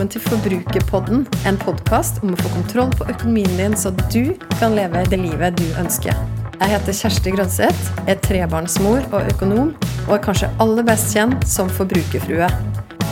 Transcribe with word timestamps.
velkommen 0.00 0.14
til 0.16 0.22
Forbrukerpodden, 0.30 1.26
en 1.44 1.58
podkast 1.60 2.22
om 2.24 2.30
å 2.32 2.36
få 2.40 2.48
kontroll 2.54 2.88
på 2.96 3.04
økonomien 3.12 3.50
din, 3.58 3.74
så 3.76 3.90
du 4.08 4.32
kan 4.56 4.72
leve 4.72 5.02
det 5.12 5.18
livet 5.20 5.58
du 5.58 5.66
ønsker. 5.76 6.16
Jeg 6.54 6.70
heter 6.72 6.96
Kjersti 6.96 7.32
Grønseth, 7.34 7.90
er 8.08 8.16
trebarnsmor 8.24 9.04
og 9.10 9.28
økonom, 9.28 9.74
og 10.06 10.14
er 10.16 10.22
kanskje 10.24 10.48
aller 10.64 10.86
best 10.88 11.12
kjent 11.12 11.44
som 11.44 11.68
forbrukerfrue. 11.68 12.48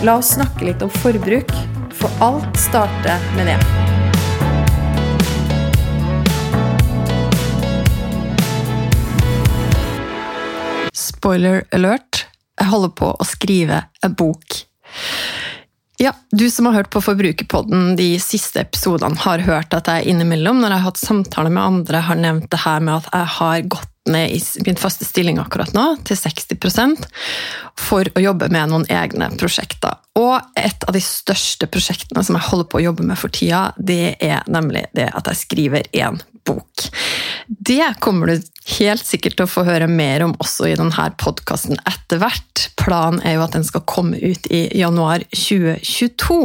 La 0.00 0.14
oss 0.16 0.32
snakke 0.38 0.64
litt 0.64 0.80
om 0.80 0.88
forbruk, 1.02 1.52
for 1.92 2.08
alt 2.24 2.56
starter 2.56 3.20
med 3.36 3.52
det. 3.52 3.58
Spoiler 10.96 11.66
alert. 11.68 12.24
Jeg 12.56 12.72
holder 12.72 12.96
på 12.96 13.12
å 13.12 13.28
skrive 13.28 13.84
en 14.00 14.16
bok. 14.16 14.64
Ja, 16.00 16.12
Du 16.30 16.50
som 16.50 16.66
har 16.66 16.72
hørt 16.72 16.90
på 16.90 17.00
Forbrukerpodden 17.02 17.96
de 17.96 18.12
siste 18.22 18.60
episodene, 18.62 19.18
har 19.18 19.42
hørt 19.42 19.74
at 19.74 19.88
jeg 19.90 20.12
innimellom, 20.12 20.60
når 20.60 20.70
jeg 20.70 20.78
har 20.78 20.86
hatt 20.92 21.00
samtaler 21.00 21.50
med 21.50 21.62
andre, 21.62 22.02
har 22.06 22.20
nevnt 22.20 22.46
det 22.52 22.60
her 22.62 22.84
med 22.86 23.00
at 23.00 23.08
jeg 23.10 23.30
har 23.34 23.64
gått 23.74 23.94
ned 24.08 24.30
i 24.30 24.38
min 24.64 24.78
faste 24.78 25.04
stilling 25.04 25.40
akkurat 25.42 25.74
nå, 25.74 25.88
til 26.06 26.16
60% 26.16 27.02
for 27.82 28.06
å 28.14 28.22
jobbe 28.22 28.46
med 28.54 28.70
noen 28.70 28.86
egne 28.94 29.32
prosjekter. 29.40 29.98
Og 30.18 30.38
et 30.54 30.86
av 30.86 30.94
de 30.94 31.02
største 31.02 31.66
prosjektene 31.66 32.22
som 32.22 32.38
jeg 32.38 32.46
holder 32.46 32.70
på 32.70 32.78
å 32.78 32.86
jobbe 32.86 33.06
med 33.10 33.18
for 33.18 33.34
tida, 33.34 33.72
det 33.76 34.14
er 34.22 34.46
nemlig 34.46 34.86
det 34.94 35.10
at 35.10 35.32
jeg 35.32 35.42
skriver 35.42 35.90
én 35.98 36.22
bok. 36.46 36.88
Det 37.48 37.94
kommer 37.98 38.26
du 38.26 38.42
helt 38.78 39.06
sikkert 39.06 39.38
til 39.38 39.46
å 39.46 39.50
få 39.50 39.62
høre 39.64 39.86
mer 39.88 40.20
om 40.26 40.34
også 40.36 40.66
i 40.68 40.74
denne 40.76 41.06
podkasten 41.16 41.78
etter 41.88 42.20
hvert. 42.20 42.66
Planen 42.76 43.22
er 43.24 43.38
jo 43.38 43.44
at 43.46 43.54
den 43.56 43.64
skal 43.64 43.86
komme 43.88 44.18
ut 44.20 44.48
i 44.52 44.66
januar 44.76 45.24
2022, 45.32 46.36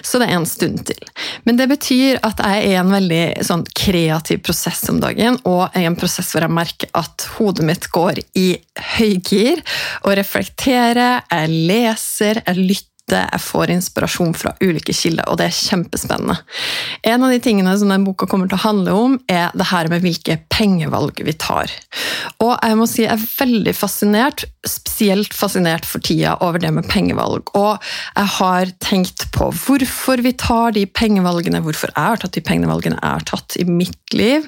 så 0.00 0.20
det 0.20 0.30
er 0.30 0.38
en 0.38 0.48
stund 0.48 0.80
til. 0.88 1.12
Men 1.44 1.60
det 1.60 1.68
betyr 1.68 2.22
at 2.24 2.40
jeg 2.40 2.64
er 2.64 2.70
i 2.70 2.80
en 2.80 2.94
veldig 2.94 3.22
sånn 3.44 3.66
kreativ 3.76 4.40
prosess 4.48 4.86
om 4.88 5.02
dagen, 5.04 5.36
og 5.44 5.76
i 5.76 5.84
en 5.88 5.98
prosess 6.00 6.32
hvor 6.32 6.46
jeg 6.46 6.56
merker 6.56 6.92
at 6.96 7.28
hodet 7.36 7.68
mitt 7.68 7.90
går 7.92 8.22
i 8.40 8.48
høygir, 8.96 9.60
og 10.06 10.16
reflekterer, 10.16 11.26
jeg 11.28 11.64
leser, 11.68 12.40
jeg 12.46 12.64
lytter 12.64 12.97
jeg 13.16 13.40
får 13.40 13.72
inspirasjon 13.72 14.34
fra 14.36 14.52
ulike 14.60 14.92
kilder, 14.96 15.28
og 15.30 15.38
det 15.40 15.48
er 15.48 15.56
kjempespennende. 15.56 16.36
En 17.08 17.24
av 17.24 17.32
de 17.32 17.40
tingene 17.42 17.74
som 17.80 17.92
den 17.92 18.04
boka 18.06 18.28
kommer 18.28 18.50
til 18.50 18.58
å 18.58 18.64
handle 18.66 18.96
om, 18.96 19.16
er 19.30 19.54
det 19.56 19.70
her 19.70 19.88
med 19.92 20.04
hvilke 20.04 20.38
pengevalg 20.52 21.22
vi 21.24 21.34
tar. 21.38 21.72
Og 22.42 22.52
jeg 22.54 22.78
må 22.78 22.86
si 22.90 23.04
jeg 23.04 23.14
er 23.14 23.26
veldig 23.38 23.74
fascinert, 23.76 24.44
spesielt 24.66 25.34
fascinert 25.36 25.86
for 25.88 26.02
tida 26.04 26.36
over 26.44 26.60
det 26.62 26.70
med 26.74 26.88
pengevalg. 26.90 27.50
Og 27.58 27.78
jeg 28.14 28.32
har 28.38 28.72
tenkt 28.84 29.28
på 29.34 29.50
hvorfor 29.64 30.22
vi 30.24 30.34
tar 30.38 30.74
de 30.76 30.84
pengevalgene, 30.86 31.62
hvorfor 31.64 31.92
jeg 31.94 32.12
har 32.12 32.22
tatt 32.22 32.36
de 32.36 32.44
pengevalgene 32.44 32.98
jeg 32.98 33.16
har 33.16 33.26
tatt 33.28 33.58
i 33.60 33.66
mitt 33.68 34.16
liv. 34.16 34.46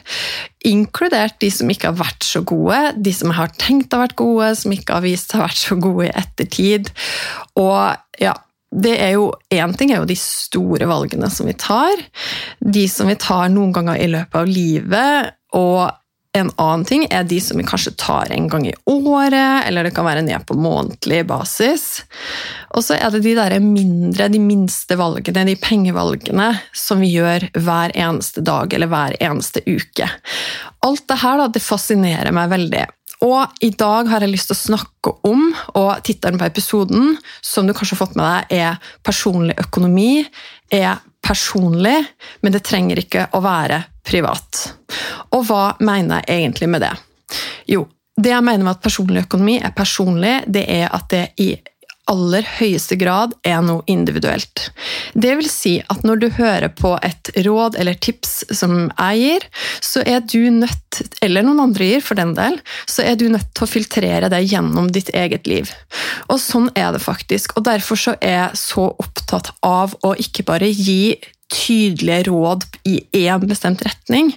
Inkludert 0.68 1.38
de 1.40 1.50
som 1.54 1.70
ikke 1.72 1.92
har 1.92 2.00
vært 2.00 2.26
så 2.26 2.42
gode, 2.46 2.80
de 3.00 3.14
som 3.16 3.32
jeg 3.32 3.40
har 3.40 3.54
tenkt 3.60 3.94
har 3.94 4.04
vært 4.04 4.18
gode, 4.20 4.52
som 4.60 4.74
ikke 4.74 4.98
har 4.98 5.06
vist 5.06 5.30
seg 5.32 5.40
å 5.40 5.42
ha 5.42 5.48
vært 5.48 5.62
så 5.62 5.80
gode 5.80 6.08
i 6.08 6.14
ettertid. 6.22 6.92
Og 7.60 8.20
ja, 8.20 8.36
det 8.70 8.96
er 9.02 9.14
jo 9.16 9.32
Én 9.50 9.72
ting 9.74 9.90
er 9.90 9.98
jo 9.98 10.08
de 10.08 10.18
store 10.18 10.86
valgene 10.86 11.30
som 11.30 11.48
vi 11.50 11.56
tar. 11.58 12.04
De 12.60 12.86
som 12.88 13.08
vi 13.10 13.18
tar 13.18 13.48
noen 13.50 13.72
ganger 13.74 13.98
i 13.98 14.10
løpet 14.10 14.38
av 14.38 14.46
livet. 14.46 15.32
Og 15.58 15.90
en 16.38 16.50
annen 16.62 16.84
ting 16.86 17.02
er 17.10 17.24
de 17.26 17.40
som 17.42 17.58
vi 17.58 17.66
kanskje 17.66 17.96
tar 17.98 18.30
en 18.30 18.46
gang 18.48 18.68
i 18.68 18.74
året, 18.86 19.66
eller 19.66 19.82
det 19.82 19.90
kan 19.96 20.06
være 20.06 20.22
ned 20.22 20.44
på 20.46 20.54
månedlig 20.54 21.24
basis. 21.26 22.04
Og 22.70 22.84
så 22.86 22.94
er 22.94 23.10
det 23.10 23.24
de 23.24 23.34
der 23.34 23.56
mindre, 23.64 24.28
de 24.30 24.38
minste 24.38 24.94
valgene, 25.00 25.48
de 25.48 25.56
pengevalgene, 25.58 26.52
som 26.70 27.02
vi 27.02 27.10
gjør 27.16 27.48
hver 27.58 27.96
eneste 27.98 28.46
dag 28.46 28.70
eller 28.70 28.92
hver 28.92 29.18
eneste 29.18 29.64
uke. 29.66 30.06
Alt 30.86 31.08
det 31.10 31.18
her 31.24 31.42
da, 31.42 31.50
det 31.50 31.66
fascinerer 31.66 32.30
meg 32.36 32.54
veldig. 32.54 32.86
Og 33.20 33.60
i 33.60 33.68
dag 33.76 34.08
har 34.08 34.24
jeg 34.24 34.32
lyst 34.32 34.48
til 34.48 34.56
å 34.56 34.62
snakke 34.62 35.12
om, 35.28 35.50
og 35.76 36.00
tittelen 36.06 36.40
på 36.40 36.48
episoden, 36.48 37.14
som 37.44 37.68
du 37.68 37.74
kanskje 37.76 37.98
har 37.98 38.02
fått 38.06 38.16
med 38.16 38.26
deg, 38.26 38.54
er 38.64 38.94
personlig 39.04 39.58
økonomi. 39.60 40.24
Er 40.72 41.02
personlig, 41.20 41.98
men 42.40 42.54
det 42.54 42.62
trenger 42.64 43.02
ikke 43.02 43.26
å 43.36 43.42
være 43.44 43.82
privat. 44.06 44.62
Og 45.36 45.44
hva 45.50 45.64
mener 45.84 46.24
jeg 46.24 46.46
egentlig 46.46 46.70
med 46.72 46.84
det? 46.86 46.94
Jo, 47.68 47.84
det 48.16 48.32
jeg 48.32 48.46
mener 48.46 48.64
med 48.64 48.76
at 48.78 48.84
personlig 48.84 49.26
økonomi 49.26 49.58
er 49.60 49.74
personlig, 49.76 50.34
det 50.48 50.64
er 50.72 50.88
at 50.88 51.10
det 51.12 51.24
i 51.42 51.52
aller 52.10 52.46
høyeste 52.58 52.98
grad 53.00 53.34
er 53.46 53.60
noe 53.64 53.84
individuelt. 53.90 54.68
Det 55.14 55.32
vil 55.38 55.48
si 55.50 55.76
at 55.92 56.04
når 56.06 56.22
du 56.22 56.28
hører 56.36 56.72
på 56.74 56.96
et 57.06 57.30
råd 57.46 57.78
eller 57.80 57.98
tips 58.02 58.44
som 58.56 58.88
jeg 58.88 59.22
gir, 59.22 59.46
så 59.84 60.02
er 60.02 60.24
du 60.26 60.40
nødt, 60.54 61.02
eller 61.24 61.46
noen 61.46 61.64
andre 61.68 61.90
gir 61.92 62.04
for 62.04 62.18
den 62.18 62.34
del, 62.38 62.58
så 62.90 63.06
er 63.06 63.18
du 63.20 63.28
nødt 63.30 63.52
til 63.54 63.66
å 63.66 63.70
filtrere 63.70 64.30
det 64.32 64.42
gjennom 64.50 64.90
ditt 64.92 65.12
eget 65.16 65.50
liv. 65.50 65.70
Og 66.28 66.40
sånn 66.42 66.70
er 66.74 66.92
det 66.94 67.02
faktisk. 67.04 67.56
Og 67.56 67.66
derfor 67.68 68.00
så 68.00 68.16
er 68.20 68.36
jeg 68.36 68.62
så 68.64 68.88
opptatt 68.90 69.52
av 69.66 69.94
å 70.06 70.14
ikke 70.18 70.46
bare 70.48 70.70
gi 70.70 71.16
tydelige 71.50 72.30
råd 72.30 72.64
i 72.88 73.00
én 73.16 73.46
bestemt 73.48 73.82
retning, 73.84 74.32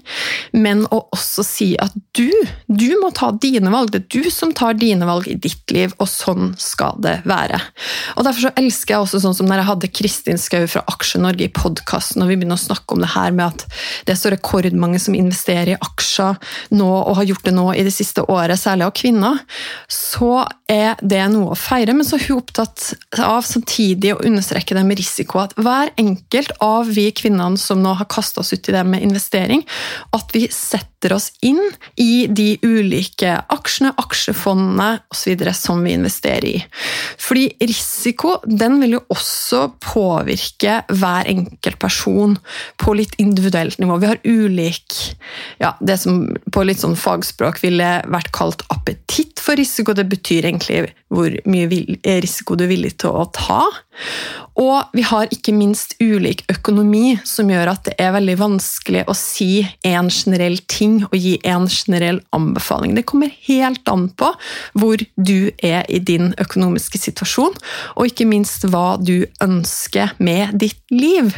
men 0.51 0.83
å 0.93 1.03
også 1.13 1.45
si 1.45 1.67
at 1.81 1.93
du, 2.17 2.29
du 2.67 2.89
må 3.01 3.11
ta 3.15 3.31
dine 3.31 3.71
valg. 3.73 3.93
Det 3.93 4.01
er 4.03 4.23
du 4.23 4.31
som 4.33 4.53
tar 4.55 4.77
dine 4.79 5.05
valg 5.07 5.27
i 5.29 5.37
ditt 5.39 5.73
liv, 5.73 5.93
og 6.01 6.09
sånn 6.09 6.53
skal 6.61 6.97
det 7.03 7.19
være. 7.29 7.59
Og 8.17 8.25
Derfor 8.27 8.47
så 8.47 8.53
elsker 8.59 8.95
jeg 8.95 9.05
også 9.05 9.21
sånn 9.23 9.37
som 9.37 9.49
når 9.49 9.61
jeg 9.61 9.69
hadde 9.69 9.91
Kristin 9.99 10.41
Skau 10.41 10.65
fra 10.69 10.83
Aksje-Norge 10.91 11.47
i 11.47 11.53
podkasten, 11.53 12.23
og 12.23 12.31
vi 12.31 12.39
begynner 12.39 12.59
å 12.59 12.65
snakke 12.65 12.95
om 12.95 13.03
det 13.03 13.13
her 13.13 13.35
med 13.35 13.51
at 13.51 13.65
det 14.07 14.15
er 14.15 14.19
så 14.19 14.33
rekordmange 14.33 15.01
som 15.01 15.17
investerer 15.17 15.75
i 15.75 15.79
aksjer 15.79 16.39
nå, 16.73 16.89
og 16.89 17.17
har 17.19 17.29
gjort 17.29 17.47
det 17.47 17.55
nå 17.55 17.67
i 17.77 17.85
det 17.85 17.93
siste 17.93 18.25
året, 18.25 18.59
særlig 18.61 18.87
av 18.87 18.95
kvinner, 18.97 19.41
så 19.91 20.43
er 20.71 20.97
det 21.01 21.21
noe 21.33 21.53
å 21.53 21.59
feire. 21.59 21.95
Men 21.95 22.07
så 22.07 22.17
er 22.17 22.27
hun 22.27 22.41
opptatt 22.41 22.93
av 23.21 23.45
samtidig 23.47 24.15
å 24.15 24.21
understreke 24.25 24.75
det 24.77 24.85
med 24.87 24.99
risiko, 25.01 25.43
at 25.43 25.55
hver 25.59 25.93
enkelt 26.01 26.55
av 26.63 26.89
vi 26.93 27.02
kvinnene 27.11 27.59
som 27.59 27.81
nå 27.83 27.95
har 27.99 28.09
kasta 28.11 28.41
oss 28.41 28.53
ut 28.53 28.69
i 28.69 28.75
det 28.75 28.83
med 28.87 29.03
investering, 29.03 29.65
at 30.15 30.31
vi 30.33 30.45
setter 30.53 31.15
oss 31.15 31.31
inn 31.43 31.59
i 31.99 32.25
de 32.31 32.55
ulike 32.63 33.35
aksjene, 33.51 33.91
aksjefondene 33.99 35.01
osv. 35.11 35.43
som 35.57 35.83
vi 35.83 35.95
investerer 35.97 36.47
i. 36.47 36.55
Fordi 37.19 37.49
risiko 37.59 38.37
den 38.47 38.79
vil 38.81 38.97
jo 38.97 39.03
også 39.13 39.65
påvirke 39.83 40.79
hver 40.93 41.27
enkelt 41.29 41.79
person 41.81 42.37
på 42.79 42.95
litt 42.97 43.17
individuelt 43.21 43.79
nivå. 43.81 43.99
Vi 43.99 44.11
har 44.11 44.23
ulik 44.23 44.99
ja, 45.59 45.73
Det 45.79 45.97
som 45.99 46.23
på 46.51 46.63
litt 46.63 46.81
sånn 46.81 46.95
fagspråk 46.99 47.61
ville 47.63 47.89
vært 48.11 48.31
kalt 48.35 48.63
appetitt 48.73 49.41
for 49.43 49.59
risiko. 49.59 49.95
Det 49.95 50.07
betyr 50.09 50.47
egentlig 50.47 50.85
hvor 51.13 51.33
mye 51.49 51.67
risiko 52.23 52.57
du 52.57 52.65
er 52.65 52.73
villig 52.73 52.95
til 53.03 53.13
å 53.13 53.27
ta. 53.35 53.65
Og 54.59 54.93
vi 54.93 55.01
har 55.07 55.31
ikke 55.33 55.53
minst 55.55 55.95
ulik 56.01 56.43
økonomi, 56.51 57.17
som 57.25 57.49
gjør 57.49 57.71
at 57.71 57.87
det 57.87 57.95
er 58.01 58.13
veldig 58.13 58.35
vanskelig 58.37 59.03
å 59.09 59.15
si 59.17 59.63
en 59.87 60.11
generell 60.13 60.59
ting 60.69 60.99
og 61.07 61.15
gi 61.17 61.35
en 61.49 61.65
generell 61.71 62.19
anbefaling. 62.35 62.93
Det 62.93 63.05
kommer 63.09 63.33
helt 63.47 63.89
an 63.89 64.07
på 64.13 64.29
hvor 64.77 65.01
du 65.15 65.49
er 65.57 65.87
i 65.89 65.99
din 65.99 66.33
økonomiske 66.41 67.01
situasjon, 67.01 67.57
og 67.97 68.11
ikke 68.11 68.27
minst 68.29 68.67
hva 68.69 68.99
du 69.01 69.25
ønsker 69.43 70.13
med 70.23 70.53
ditt 70.61 70.81
liv. 70.93 71.33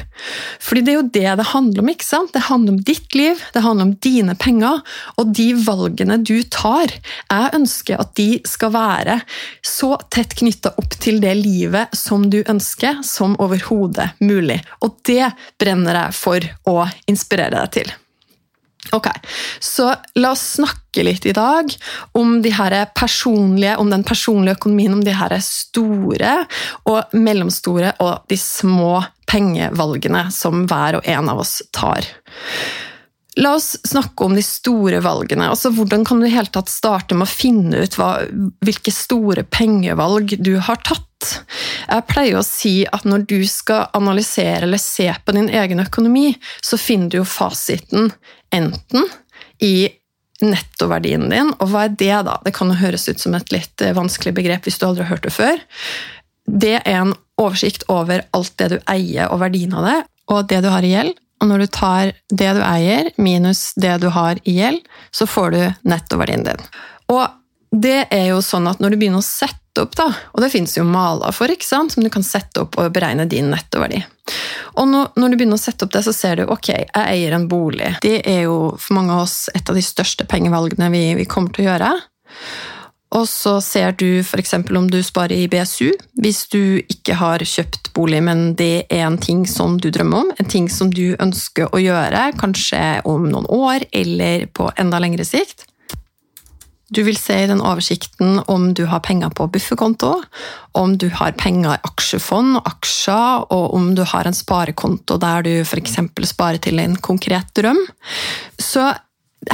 Fordi 0.59 0.83
det 0.83 0.93
er 0.93 0.99
jo 0.99 1.07
det 1.15 1.37
det 1.39 1.47
handler 1.53 1.85
om. 1.85 1.93
ikke 1.93 2.07
sant? 2.07 2.33
Det 2.35 2.47
handler 2.49 2.75
om 2.75 2.83
ditt 2.83 3.15
liv, 3.15 3.39
det 3.55 3.63
handler 3.63 3.89
om 3.89 3.95
dine 4.03 4.35
penger, 4.35 4.83
og 5.15 5.31
de 5.35 5.47
valgene 5.65 6.19
du 6.19 6.41
tar. 6.51 6.91
Jeg 7.31 7.55
ønsker 7.55 8.01
at 8.01 8.11
de 8.19 8.29
skal 8.47 8.73
være 8.75 9.19
så 9.65 9.95
tett 10.11 10.35
knytta 10.35 10.73
opp 10.81 10.99
til 10.99 11.21
det 11.23 11.35
livet 11.39 11.95
som 11.95 12.27
du 12.31 12.41
ønsker, 12.43 13.04
som 13.07 13.37
overhodet 13.41 14.11
mulig. 14.19 14.61
Og 14.85 14.97
det 15.07 15.29
brenner 15.61 16.05
jeg 16.05 16.17
for 16.17 16.49
å 16.71 16.81
inspirere 17.11 17.61
deg 17.61 17.77
til. 17.79 17.93
Ok, 18.91 19.07
Så 19.59 19.95
la 20.15 20.31
oss 20.31 20.43
snakke 20.59 21.03
litt 21.03 21.25
i 21.25 21.33
dag 21.33 21.71
om, 22.11 22.41
de 22.41 22.51
personlige, 22.95 23.77
om 23.77 23.89
den 23.89 24.03
personlige 24.03 24.55
økonomien, 24.59 24.93
om 24.93 25.03
de 25.03 25.15
her 25.15 25.33
store 25.41 26.45
og 26.85 27.15
mellomstore 27.17 27.95
og 27.99 28.29
de 28.29 28.37
små 28.37 29.03
pengevalgene 29.25 30.27
som 30.31 30.67
hver 30.69 30.99
og 30.99 31.07
en 31.09 31.29
av 31.33 31.41
oss 31.41 31.61
tar. 31.73 32.05
La 33.41 33.55
oss 33.57 33.73
snakke 33.83 34.23
om 34.23 34.35
de 34.37 34.43
store 34.45 35.01
valgene. 35.03 35.49
altså 35.49 35.73
Hvordan 35.75 36.05
kan 36.07 36.21
du 36.21 36.29
i 36.29 36.35
hele 36.35 36.47
tatt 36.47 36.69
starte 36.71 37.17
med 37.17 37.27
å 37.27 37.33
finne 37.33 37.83
ut 37.83 37.97
hva, 37.99 38.21
hvilke 38.63 38.93
store 38.95 39.43
pengevalg 39.43 40.37
du 40.39 40.55
har 40.63 40.79
tatt? 40.85 41.09
Jeg 41.87 42.07
pleier 42.09 42.39
å 42.39 42.45
si 42.45 42.75
at 42.85 43.05
når 43.07 43.25
du 43.29 43.39
skal 43.49 43.89
analysere 43.97 44.65
eller 44.67 44.81
se 44.81 45.07
på 45.25 45.35
din 45.35 45.49
egen 45.49 45.83
økonomi, 45.83 46.33
så 46.63 46.79
finner 46.81 47.11
du 47.11 47.19
jo 47.21 47.27
fasiten 47.29 48.11
enten 48.55 49.07
i 49.63 49.89
nettoverdien 50.43 51.29
din, 51.31 51.51
og 51.63 51.69
hva 51.71 51.85
er 51.87 51.93
det, 51.95 52.15
da? 52.27 52.39
Det 52.43 52.51
kan 52.55 52.71
jo 52.71 52.79
høres 52.79 53.07
ut 53.07 53.21
som 53.21 53.35
et 53.37 53.53
litt 53.55 53.81
vanskelig 53.95 54.33
begrep 54.35 54.67
hvis 54.67 54.79
du 54.81 54.87
aldri 54.87 55.05
har 55.05 55.15
hørt 55.15 55.27
det 55.27 55.35
før. 55.35 55.61
Det 56.45 56.75
er 56.81 56.97
en 56.99 57.13
oversikt 57.41 57.85
over 57.91 58.25
alt 58.35 58.51
det 58.59 58.71
du 58.73 58.77
eier 58.91 59.31
og 59.31 59.41
verdien 59.43 59.73
av 59.75 59.87
det, 59.87 59.99
og 60.31 60.49
det 60.51 60.61
du 60.65 60.69
har 60.73 60.85
i 60.85 60.91
gjeld. 60.91 61.15
Og 61.43 61.49
når 61.49 61.63
du 61.63 61.67
tar 61.75 62.11
det 62.31 62.51
du 62.57 62.61
eier 62.63 63.09
minus 63.21 63.69
det 63.79 63.97
du 64.03 64.09
har 64.15 64.39
i 64.43 64.57
gjeld, 64.59 64.83
så 65.11 65.27
får 65.27 65.55
du 65.55 65.61
nettoverdien 65.87 66.45
din. 66.47 66.61
Og 67.11 67.27
det 67.75 68.05
er 68.13 68.29
jo 68.31 68.41
sånn 68.43 68.69
at 68.71 68.79
når 68.79 68.93
du 68.93 68.99
begynner 69.01 69.23
å 69.23 69.25
sette 69.25 69.59
opp, 69.83 69.95
da, 69.97 70.07
og 70.33 70.43
det 70.43 70.51
fins 70.53 70.77
jo 70.77 70.85
maler 70.87 71.35
for, 71.35 71.51
ikke 71.51 71.67
sant, 71.67 71.95
som 71.95 72.05
du 72.05 72.11
kan 72.13 72.25
sette 72.25 72.63
opp 72.63 72.77
og 72.81 72.93
beregne 72.95 73.27
din 73.29 73.49
nettoverdi. 73.53 74.03
Og 74.81 74.87
når 74.89 75.11
du 75.15 75.37
begynner 75.37 75.59
å 75.59 75.61
sette 75.61 75.85
opp 75.85 75.93
det, 75.93 76.03
så 76.05 76.13
ser 76.15 76.39
du 76.39 76.51
ok, 76.51 76.69
jeg 76.73 76.91
eier 77.01 77.35
en 77.35 77.49
bolig. 77.49 77.95
Det 78.03 78.19
er 78.27 78.45
jo 78.47 78.75
for 78.79 78.97
mange 78.97 79.15
av 79.15 79.25
oss 79.25 79.49
et 79.55 79.69
av 79.69 79.77
de 79.77 79.83
største 79.85 80.27
pengevalgene 80.29 80.89
vi, 80.93 81.03
vi 81.19 81.27
kommer 81.29 81.53
til 81.53 81.65
å 81.65 81.69
gjøre. 81.71 81.91
Og 83.15 83.27
så 83.29 83.59
ser 83.63 83.93
du 83.95 84.19
f.eks. 84.19 84.53
om 84.75 84.89
du 84.91 84.97
sparer 85.05 85.37
i 85.37 85.47
BSU, 85.51 85.93
hvis 86.19 86.41
du 86.51 86.81
ikke 86.81 87.15
har 87.19 87.43
kjøpt 87.45 87.93
bolig, 87.95 88.19
men 88.25 88.49
det 88.59 88.87
er 88.89 89.05
en 89.05 89.19
ting 89.21 89.45
som 89.47 89.77
du 89.79 89.87
drømmer 89.93 90.25
om, 90.25 90.33
en 90.35 90.51
ting 90.51 90.67
som 90.71 90.89
du 90.91 91.15
ønsker 91.23 91.71
å 91.71 91.79
gjøre, 91.79 92.31
kanskje 92.41 92.81
om 93.07 93.29
noen 93.29 93.47
år 93.47 93.87
eller 93.95 94.49
på 94.51 94.67
enda 94.81 94.99
lengre 95.03 95.27
sikt. 95.27 95.67
Du 96.93 97.01
vil 97.03 97.17
se 97.17 97.37
i 97.41 97.47
den 97.49 97.63
oversikten 97.65 98.43
om 98.51 98.67
du 98.77 98.83
har 98.85 99.01
penger 99.05 99.31
på 99.33 99.47
bufferkonto, 99.49 100.11
om 100.77 100.97
du 101.01 101.07
har 101.09 101.33
penger 101.39 101.73
i 101.73 101.87
aksjefond 101.87 102.59
og 102.59 102.69
aksjer, 102.75 103.47
og 103.49 103.73
om 103.73 103.93
du 103.97 104.03
har 104.05 104.29
en 104.29 104.37
sparekonto 104.37 105.17
der 105.21 105.47
du 105.47 105.53
f.eks. 105.63 105.97
sparer 106.29 106.61
til 106.61 106.83
en 106.83 106.95
konkret 107.01 107.49
drøm. 107.57 107.81
Så 108.61 108.91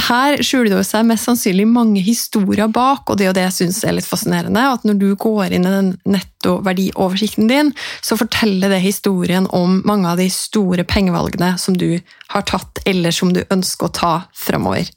her 0.08 0.40
skjuler 0.44 0.78
det 0.78 0.86
seg 0.88 1.08
mest 1.08 1.28
sannsynlig 1.28 1.66
mange 1.68 2.04
historier 2.04 2.70
bak, 2.72 3.10
og 3.10 3.20
det 3.20 3.28
er 3.28 3.36
det 3.36 3.48
jeg 3.48 3.58
syns 3.58 3.82
er 3.84 3.96
litt 3.98 4.08
fascinerende. 4.08 4.64
At 4.76 4.86
når 4.88 5.00
du 5.02 5.10
går 5.20 5.56
inn 5.56 5.68
i 5.68 5.74
den 5.74 5.92
nettoverdioversikten 6.08 7.52
din, 7.52 7.74
så 8.04 8.20
forteller 8.20 8.72
det 8.72 8.84
historien 8.86 9.50
om 9.56 9.82
mange 9.88 10.12
av 10.12 10.22
de 10.22 10.30
store 10.32 10.86
pengevalgene 10.88 11.56
som 11.60 11.76
du 11.80 12.00
har 12.32 12.48
tatt, 12.48 12.84
eller 12.88 13.16
som 13.16 13.34
du 13.36 13.44
ønsker 13.50 13.90
å 13.90 13.96
ta 13.96 14.16
framover. 14.36 14.92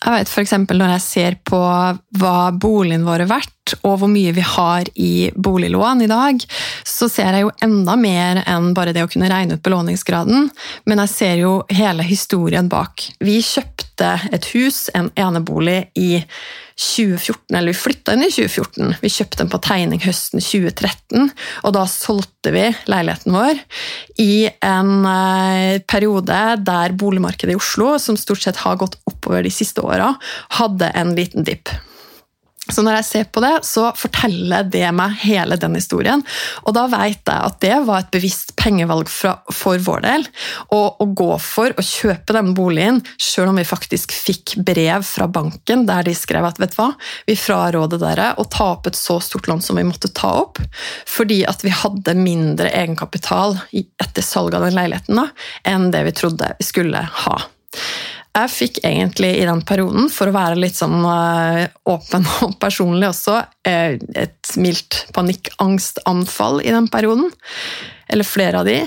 Jeg 0.00 0.14
vet 0.14 0.30
f.eks. 0.32 0.54
når 0.64 0.94
jeg 0.94 1.02
ser 1.04 1.34
på 1.44 1.58
hva 1.60 2.36
boligen 2.56 3.04
vår 3.04 3.26
er 3.26 3.28
verdt, 3.28 3.74
og 3.84 3.98
hvor 4.00 4.10
mye 4.10 4.32
vi 4.34 4.44
har 4.44 4.88
i 4.96 5.28
boliglån 5.36 6.00
i 6.06 6.08
dag, 6.10 6.40
så 6.88 7.08
ser 7.12 7.36
jeg 7.36 7.44
jo 7.44 7.52
enda 7.62 7.98
mer 8.00 8.40
enn 8.48 8.72
bare 8.76 8.94
det 8.96 9.04
å 9.04 9.10
kunne 9.12 9.28
regne 9.30 9.58
ut 9.58 9.64
belåningsgraden. 9.66 10.48
Men 10.88 11.04
jeg 11.04 11.12
ser 11.12 11.36
jo 11.42 11.52
hele 11.68 12.06
historien 12.06 12.70
bak. 12.72 13.10
Vi 13.20 13.38
kjøpte 13.44 14.16
et 14.32 14.48
hus, 14.54 14.88
en 14.96 15.12
enebolig, 15.20 15.82
i 16.00 16.24
2014, 16.80 17.56
eller 17.56 17.74
vi 17.74 17.76
flytta 17.76 18.14
inn 18.16 18.24
i 18.24 18.30
2014. 18.32 18.94
Vi 19.02 19.12
kjøpte 19.12 19.42
den 19.42 19.50
på 19.52 19.60
tegning 19.66 20.00
høsten 20.00 20.40
2013, 20.40 21.28
og 21.68 21.74
da 21.76 21.82
solgte 21.90 22.54
vi 22.54 22.64
leiligheten 22.88 23.36
vår 23.36 23.60
i 24.22 24.48
en 24.64 25.04
eh, 25.10 25.82
periode 25.84 26.40
der 26.64 26.96
boligmarkedet 26.96 27.52
i 27.52 27.60
Oslo, 27.60 27.92
som 28.00 28.16
stort 28.16 28.46
sett 28.46 28.62
har 28.64 28.80
gått 28.80 28.96
oppover 29.20 29.44
de 29.44 29.52
siste 29.52 29.84
åra, 29.84 30.14
hadde 30.58 30.90
en 30.96 31.14
liten 31.14 31.44
dipp. 31.44 31.68
Så 32.70 32.84
når 32.86 33.00
jeg 33.00 33.06
ser 33.08 33.28
på 33.32 33.40
det, 33.42 33.52
så 33.66 33.88
forteller 33.98 34.66
det 34.70 34.86
meg 34.94 35.16
hele 35.24 35.56
den 35.58 35.74
historien. 35.74 36.22
Og 36.62 36.74
da 36.76 36.84
vet 36.92 37.18
jeg 37.18 37.46
at 37.48 37.56
det 37.64 37.78
var 37.86 38.02
et 38.02 38.12
bevisst 38.14 38.52
pengevalg 38.60 39.10
fra, 39.10 39.32
for 39.50 39.80
vår 39.82 40.04
del. 40.04 40.26
Å 40.76 41.06
gå 41.18 41.30
for 41.42 41.74
å 41.74 41.84
kjøpe 41.84 42.36
den 42.36 42.52
boligen, 42.54 43.00
selv 43.18 43.50
om 43.50 43.58
vi 43.58 43.66
faktisk 43.66 44.14
fikk 44.14 44.54
brev 44.66 45.02
fra 45.08 45.26
banken 45.30 45.86
der 45.88 46.06
de 46.06 46.14
skrev 46.14 46.46
at 46.46 46.60
vet 46.62 46.76
du 46.76 46.78
hva, 46.78 46.90
vi 47.26 47.38
fraråder 47.38 48.02
dere 48.02 48.28
å 48.38 48.46
ta 48.46 48.70
opp 48.76 48.90
et 48.90 48.98
så 48.98 49.18
stort 49.24 49.50
lån 49.50 49.64
som 49.64 49.80
vi 49.80 49.86
måtte 49.88 50.12
ta 50.14 50.30
opp, 50.44 50.60
fordi 51.08 51.42
at 51.48 51.64
vi 51.66 51.74
hadde 51.74 52.14
mindre 52.18 52.70
egenkapital 52.70 53.58
etter 53.72 54.22
salget 54.22 54.60
av 54.60 54.68
den 54.68 54.78
leiligheten 54.78 55.18
da, 55.18 55.26
enn 55.66 55.90
det 55.94 56.04
vi 56.06 56.16
trodde 56.22 56.54
vi 56.60 56.70
skulle 56.70 57.02
ha. 57.24 57.40
Jeg 58.30 58.50
fikk 58.54 58.82
egentlig 58.86 59.32
i 59.40 59.46
den 59.48 59.62
perioden, 59.66 60.06
for 60.12 60.30
å 60.30 60.34
være 60.34 60.58
litt 60.62 60.78
sånn 60.78 61.00
uh, 61.02 61.64
åpen 61.90 62.26
og 62.46 62.58
personlig 62.62 63.10
også, 63.10 63.40
uh, 63.66 63.94
et 63.98 64.52
mildt 64.60 65.06
panikkangstanfall 65.16 66.62
i 66.62 66.70
den 66.74 66.86
perioden. 66.92 67.32
Eller 68.10 68.26
flere 68.26 68.62
av 68.62 68.70
de. 68.70 68.84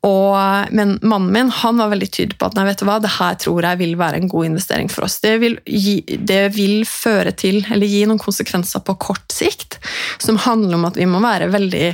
Og, 0.00 0.32
men 0.72 0.94
mannen 1.04 1.28
min 1.34 1.50
han 1.52 1.76
var 1.76 1.90
veldig 1.92 2.08
tydelig 2.08 2.38
på 2.40 2.48
at 2.48 2.56
nei, 2.56 2.64
vet 2.70 2.80
du 2.80 2.86
hva, 2.88 2.96
det 3.04 3.12
her 3.18 3.36
tror 3.42 3.66
jeg 3.68 3.80
vil 3.82 3.98
være 4.00 4.22
en 4.22 4.30
god 4.32 4.48
investering 4.48 4.88
for 4.88 5.04
oss. 5.04 5.18
Det 5.20 5.34
vil, 5.42 5.58
gi, 5.68 5.98
det 6.08 6.46
vil 6.56 6.86
føre 6.88 7.34
til, 7.36 7.60
eller 7.68 7.90
gi 7.90 8.06
noen 8.08 8.20
konsekvenser 8.22 8.80
på 8.86 8.96
kort 9.02 9.28
sikt, 9.34 9.76
som 10.16 10.40
handler 10.40 10.78
om 10.78 10.88
at 10.88 10.96
vi 10.96 11.08
må 11.10 11.20
være 11.20 11.50
veldig 11.52 11.90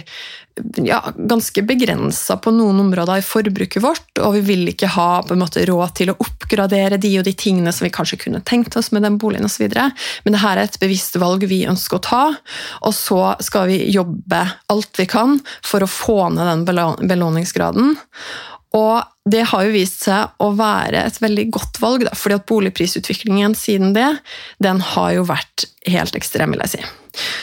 ja, 0.76 1.02
ganske 1.16 1.62
begrensa 1.62 2.36
på 2.40 2.50
noen 2.54 2.80
områder 2.80 3.20
i 3.20 3.24
forbruket 3.24 3.82
vårt, 3.84 4.08
og 4.22 4.36
vi 4.38 4.42
vil 4.46 4.70
ikke 4.72 4.88
ha 4.94 5.08
måte 5.36 5.64
råd 5.68 5.94
til 5.98 6.12
å 6.12 6.16
oppgradere 6.22 6.98
de 7.00 7.12
og 7.20 7.26
de 7.26 7.34
tingene 7.36 7.72
som 7.74 7.86
vi 7.86 7.92
kanskje 7.94 8.20
kunne 8.24 8.42
tenkt 8.46 8.76
oss 8.78 8.92
med 8.94 9.04
den 9.04 9.18
boligen 9.20 9.48
osv. 9.48 9.68
Men 9.68 10.36
dette 10.36 10.52
er 10.52 10.62
et 10.64 10.80
bevisst 10.80 11.18
valg 11.20 11.44
vi 11.50 11.64
ønsker 11.68 12.00
å 12.00 12.06
ta, 12.06 12.24
og 12.82 12.96
så 12.96 13.20
skal 13.44 13.68
vi 13.70 13.82
jobbe 13.92 14.42
alt 14.72 15.00
vi 15.00 15.08
kan 15.10 15.38
for 15.64 15.84
å 15.84 15.90
få 15.90 16.20
ned 16.34 16.66
den 16.68 17.08
belåningsgraden. 17.10 17.96
Og 18.76 19.30
det 19.30 19.46
har 19.50 19.64
jo 19.64 19.72
vist 19.74 20.04
seg 20.04 20.42
å 20.42 20.50
være 20.56 21.06
et 21.08 21.16
veldig 21.22 21.46
godt 21.54 21.80
valg, 21.82 22.04
da, 22.06 22.12
fordi 22.18 22.36
at 22.36 22.46
boligprisutviklingen 22.50 23.56
siden 23.58 23.96
det, 23.96 24.10
den 24.62 24.82
har 24.92 25.14
jo 25.16 25.26
vært 25.30 25.66
helt 25.88 26.18
ekstrem, 26.18 26.54
vil 26.54 26.64
jeg 26.66 26.76
si. 26.76 26.84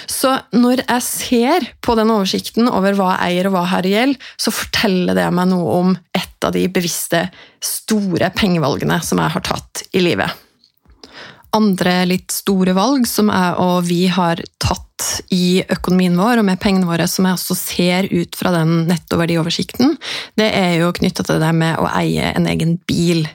Så 0.09 0.35
når 0.53 0.83
jeg 0.83 1.05
ser 1.07 1.67
på 1.81 1.95
den 1.97 2.13
oversikten 2.13 2.69
over 2.69 2.93
hva 2.97 3.15
jeg 3.15 3.33
eier 3.39 3.49
og 3.49 3.55
hva 3.57 3.65
her 3.71 3.89
gjelder, 3.89 4.31
så 4.37 4.53
forteller 4.53 5.17
det 5.17 5.27
meg 5.33 5.49
noe 5.49 5.79
om 5.79 5.93
et 6.13 6.45
av 6.45 6.53
de 6.53 6.67
bevisste, 6.69 7.25
store 7.63 8.29
pengevalgene 8.35 8.99
som 9.01 9.21
jeg 9.23 9.33
har 9.33 9.47
tatt 9.47 9.87
i 9.95 10.03
livet 10.03 10.43
andre 11.53 12.03
litt 12.09 12.33
store 12.33 12.75
valg 12.77 13.07
som 13.09 13.31
jeg 13.31 13.57
og 13.61 13.85
vi 13.87 14.05
har 14.11 14.41
tatt 14.61 14.81
i 15.33 15.63
økonomien 15.73 16.15
vår 16.17 16.41
og 16.41 16.47
med 16.47 16.61
pengene 16.61 16.87
våre, 16.87 17.07
som 17.09 17.27
jeg 17.27 17.37
også 17.37 17.57
ser 17.57 18.07
ut 18.11 18.37
fra 18.37 18.53
den 18.55 18.85
nettoverdioversikten, 18.89 19.97
det 20.39 20.49
er 20.55 20.77
jo 20.81 20.93
knytta 20.95 21.25
til 21.27 21.41
det 21.43 21.51
med 21.57 21.81
å 21.81 21.89
eie 21.97 22.31
en 22.33 22.47
egen 22.49 22.77
bil. 22.87 23.25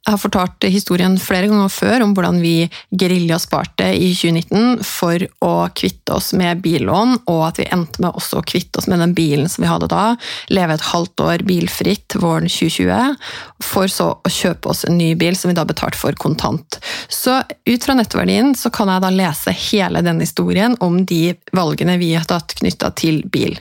Jeg 0.00 0.14
har 0.14 0.20
fortalt 0.22 0.64
historien 0.72 1.12
flere 1.20 1.50
ganger 1.50 1.68
før 1.68 2.02
om 2.06 2.14
hvordan 2.16 2.38
vi 2.40 2.54
geriljasparte 2.96 3.90
i 3.92 4.14
2019 4.16 4.80
for 4.88 5.20
å 5.44 5.50
kvitte 5.76 6.14
oss 6.16 6.30
med 6.40 6.62
billån, 6.64 7.18
og 7.28 7.42
at 7.50 7.60
vi 7.60 7.66
endte 7.68 8.00
med 8.00 8.16
også 8.16 8.40
å 8.40 8.46
kvitte 8.48 8.80
oss 8.80 8.88
med 8.88 9.02
den 9.04 9.12
bilen 9.14 9.50
som 9.52 9.66
vi 9.66 9.68
hadde 9.68 9.90
da, 9.92 10.14
leve 10.48 10.78
et 10.78 10.86
halvt 10.88 11.24
år 11.26 11.44
bilfritt 11.44 12.16
våren 12.16 12.48
2020, 12.48 13.20
for 13.60 13.92
så 13.92 14.08
å 14.16 14.32
kjøpe 14.32 14.72
oss 14.72 14.86
en 14.88 14.96
ny 14.96 15.12
bil 15.20 15.36
som 15.36 15.52
vi 15.52 15.58
da 15.60 15.66
betalte 15.68 16.00
for 16.00 16.16
kontant. 16.16 16.80
Så 17.12 17.36
ut 17.44 17.84
fra 17.84 17.98
nettoverdien 18.00 18.56
så 18.56 18.72
kan 18.72 18.88
jeg 18.88 19.04
da 19.04 19.12
lese 19.12 19.52
hele 19.68 20.00
denne 20.06 20.24
historien 20.24 20.80
om 20.80 21.02
de 21.04 21.36
valgene 21.52 22.00
vi 22.00 22.14
har 22.16 22.24
tatt 22.24 22.56
knytta 22.62 22.94
til 22.96 23.20
bil. 23.28 23.60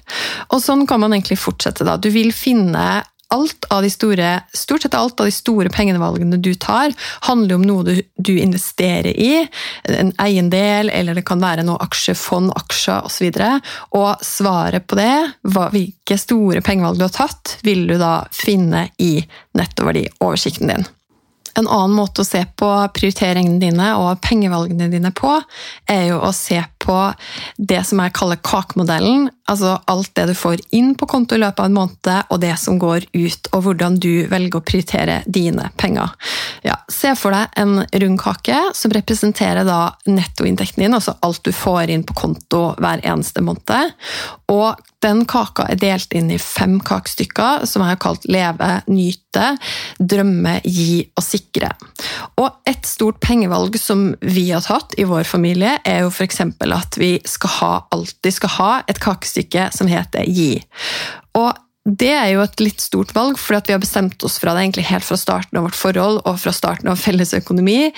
Og 0.53 0.63
sånn 0.63 0.87
kan 0.87 1.03
man 1.03 1.11
egentlig 1.11 1.41
fortsette, 1.43 1.83
da. 1.83 1.99
Du 1.99 2.07
vil 2.15 2.31
finne 2.31 3.01
alt 3.29 3.65
av 3.69 3.81
de 3.85 3.89
store, 3.93 4.29
stort 4.53 4.81
sett 4.81 4.95
alt 4.97 5.19
av 5.19 5.29
de 5.29 5.33
store 5.33 5.69
pengevalgene 5.69 6.37
du 6.41 6.53
tar, 6.55 6.93
handler 7.27 7.59
om 7.59 7.65
noe 7.67 7.85
du, 7.85 7.93
du, 8.17 8.33
investerer 8.39 9.13
i. 9.13 9.47
En 9.83 10.11
eiendel, 10.21 10.89
eller 10.89 11.17
det 11.17 11.25
kan 11.29 11.41
være 11.43 11.65
noe 11.67 11.81
aksjefond, 11.85 12.53
aksjer 12.57 13.05
osv. 13.05 13.29
Og, 13.29 13.73
og 14.01 14.25
svaret 14.25 14.87
på 14.89 14.97
det, 14.99 15.13
hva, 15.45 15.69
hvilke 15.73 16.17
store 16.17 16.63
pengevalg 16.65 16.97
du 16.97 17.05
har 17.05 17.15
tatt, 17.15 17.59
vil 17.65 17.85
du 17.89 17.97
da 18.01 18.23
finne 18.33 18.87
i 18.97 19.15
nettoverdioversikten 19.57 20.73
din. 20.73 20.89
En 21.57 21.67
annen 21.67 21.95
måte 21.97 22.23
å 22.23 22.27
se 22.27 22.41
på 22.57 22.67
prioriteringene 22.95 23.59
dine 23.61 23.93
og 23.99 24.21
pengevalgene 24.23 24.89
dine 24.91 25.11
på, 25.15 25.33
er 25.89 26.05
jo 26.11 26.21
å 26.23 26.31
se 26.35 26.61
på 26.79 26.97
det 27.57 27.81
som 27.87 28.01
jeg 28.01 28.15
kaller 28.17 28.39
kakemodellen. 28.45 29.27
Altså 29.49 29.75
alt 29.89 30.11
det 30.17 30.27
du 30.29 30.35
får 30.37 30.61
inn 30.75 30.93
på 30.97 31.07
konto 31.09 31.37
i 31.37 31.41
løpet 31.41 31.63
av 31.63 31.69
en 31.69 31.77
måned, 31.77 32.09
og 32.29 32.41
det 32.41 32.53
som 32.61 32.79
går 32.81 33.07
ut, 33.13 33.49
og 33.53 33.63
hvordan 33.65 33.97
du 34.01 34.25
velger 34.31 34.59
å 34.59 34.65
prioritere 34.65 35.19
dine 35.25 35.69
penger. 35.79 36.13
Ja, 36.65 36.77
se 36.91 37.15
for 37.19 37.35
deg 37.35 37.55
en 37.59 37.83
rund 38.03 38.21
kake 38.21 38.59
som 38.77 38.93
representerer 38.95 39.67
da 39.67 39.81
nettoinntekten 40.09 40.85
din, 40.85 40.97
altså 40.97 41.17
alt 41.25 41.43
du 41.45 41.51
får 41.55 41.93
inn 41.93 42.05
på 42.07 42.17
konto 42.17 42.63
hver 42.77 43.03
eneste 43.03 43.43
måned. 43.45 43.95
Og 44.49 44.79
den 45.03 45.23
kaka 45.29 45.67
er 45.71 45.79
delt 45.79 46.13
inn 46.17 46.31
i 46.33 46.39
fem 46.41 46.77
kakestykker, 46.83 47.63
som 47.69 47.83
jeg 47.83 47.93
har 47.93 48.01
kalt 48.03 48.25
leve, 48.27 48.69
nyte, 48.91 49.53
drømme, 49.99 50.57
gi 50.65 51.05
og 51.15 51.23
sikre. 51.23 51.71
Og 52.41 52.67
et 52.67 52.87
stort 52.87 53.21
pengevalg 53.23 53.77
som 53.79 54.09
vi 54.19 54.49
har 54.51 54.65
tatt 54.65 54.97
i 54.99 55.07
vår 55.07 55.23
familie, 55.29 55.77
er 55.87 56.03
jo 56.03 56.11
f.eks. 56.11 56.41
at 56.75 56.99
vi 56.99 57.15
skal 57.27 57.55
ha, 57.59 57.71
alltid 57.95 58.35
skal 58.35 58.55
ha 58.57 58.71
et 58.91 59.01
kakestykke 59.03 59.69
som 59.75 59.89
heter 59.91 60.27
gi. 60.29 60.53
Og 61.39 61.51
det 61.89 62.11
er 62.11 62.27
jo 62.33 62.41
et 62.43 62.61
litt 62.61 62.83
stort 62.83 63.13
valg, 63.15 63.39
for 63.39 63.57
vi 63.65 63.73
har 63.73 63.81
bestemt 63.81 64.21
oss 64.25 64.37
fra 64.41 64.53
det 64.53 64.65
egentlig 64.65 64.89
helt 64.89 65.05
fra 65.05 65.17
starten 65.17 65.57
av 65.57 65.69
vårt 65.69 65.79
forhold 65.79 66.21
og 66.27 66.39
fra 66.41 66.53
starten 66.53 66.91
av 66.91 66.99
felles 67.01 67.31
økonomi, 67.37 67.89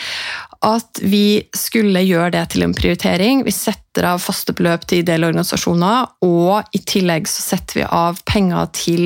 at 0.61 1.01
vi 1.01 1.41
skulle 1.57 2.03
gjøre 2.05 2.35
det 2.35 2.43
til 2.53 2.63
en 2.63 2.75
prioritering. 2.77 3.41
Vi 3.43 3.53
setter 3.55 4.05
av 4.11 4.21
faste 4.21 4.53
beløp 4.55 4.85
til 4.87 5.01
ideelle 5.01 5.31
organisasjoner, 5.31 6.11
og 6.27 6.77
i 6.77 6.83
tillegg 6.87 7.27
så 7.29 7.43
setter 7.47 7.81
vi 7.81 7.87
av 7.87 8.21
penger 8.29 8.69
til 8.77 9.05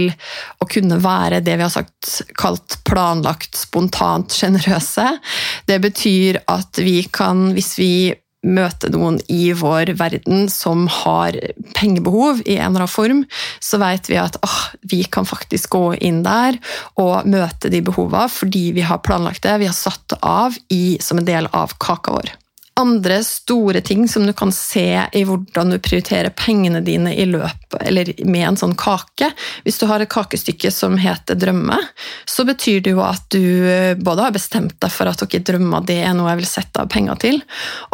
å 0.59 0.67
kunne 0.69 0.99
være 1.01 1.39
det 1.45 1.55
vi 1.55 1.65
har 1.65 1.73
sagt 1.73 2.19
kalt 2.37 2.77
planlagt, 2.85 3.55
spontant, 3.55 4.35
sjenerøse. 4.35 5.07
Det 5.71 5.79
betyr 5.87 6.43
at 6.51 6.83
vi 6.83 6.99
kan, 7.15 7.47
hvis 7.55 7.73
vi 7.79 7.95
møter 8.45 8.93
noen 8.93 9.19
i 9.31 9.49
vår 9.57 9.95
verden 9.99 10.47
som 10.51 10.85
har 11.01 11.37
pengebehov 11.77 12.43
i 12.45 12.59
en 12.59 12.71
eller 12.71 12.85
annen 12.85 12.93
form, 12.93 13.23
så 13.63 13.79
vet 13.81 14.09
vi 14.11 14.19
at 14.21 14.37
åh, 14.45 14.61
vi 14.85 15.03
kan 15.03 15.27
faktisk 15.27 15.73
gå 15.75 15.83
inn 16.05 16.23
der 16.25 16.59
og 17.01 17.27
møte 17.29 17.71
de 17.73 17.81
behovene 17.85 18.29
fordi 18.31 18.69
vi 18.77 18.85
har 18.85 19.03
planlagt 19.05 19.43
det, 19.45 19.57
vi 19.61 19.69
har 19.69 19.77
satt 19.77 20.03
det 20.13 20.21
av 20.21 20.57
i, 20.73 20.97
som 21.01 21.19
en 21.19 21.27
del 21.27 21.49
av 21.53 21.75
kaka 21.81 22.15
vår 22.15 22.35
andre 22.79 23.23
store 23.23 23.81
ting 23.81 24.07
som 24.07 24.25
du 24.27 24.33
kan 24.33 24.51
se 24.51 25.07
i 25.11 25.23
hvordan 25.23 25.69
du 25.71 25.77
prioriterer 25.79 26.33
pengene 26.35 26.81
dine 26.83 27.13
i 27.15 27.25
løpet, 27.25 27.77
eller 27.79 28.11
med 28.27 28.47
en 28.49 28.57
sånn 28.59 28.75
kake. 28.75 29.29
Hvis 29.63 29.79
du 29.79 29.85
har 29.87 30.03
et 30.03 30.11
kakestykke 30.11 30.71
som 30.73 30.97
heter 30.99 31.39
drømme, 31.39 31.77
så 32.27 32.43
betyr 32.47 32.81
det 32.83 32.95
jo 32.97 33.03
at 33.05 33.23
du 33.31 33.45
eh, 33.69 33.95
både 33.95 34.27
har 34.27 34.35
bestemt 34.35 34.75
deg 34.83 34.91
for 34.91 35.07
at 35.07 35.23
okay, 35.23 35.39
drømmer 35.39 35.87
det 35.87 36.01
er 36.03 36.17
noe 36.17 36.33
jeg 36.33 36.41
vil 36.43 36.51
sette 36.51 36.83
av 36.83 36.91
penger 36.91 37.21
til, 37.23 37.39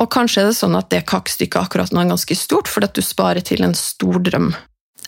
og 0.02 0.10
kanskje 0.14 0.42
er 0.42 0.50
det 0.50 0.58
sånn 0.58 0.80
at 0.80 0.90
det 0.94 1.04
kakestykket 1.10 1.62
akkurat 1.62 1.94
nå 1.94 2.02
er 2.02 2.14
ganske 2.16 2.38
stort 2.38 2.72
fordi 2.72 2.90
at 2.90 2.98
du 2.98 3.06
sparer 3.06 3.46
til 3.46 3.68
en 3.68 3.78
stor 3.78 4.18
drøm. 4.24 4.50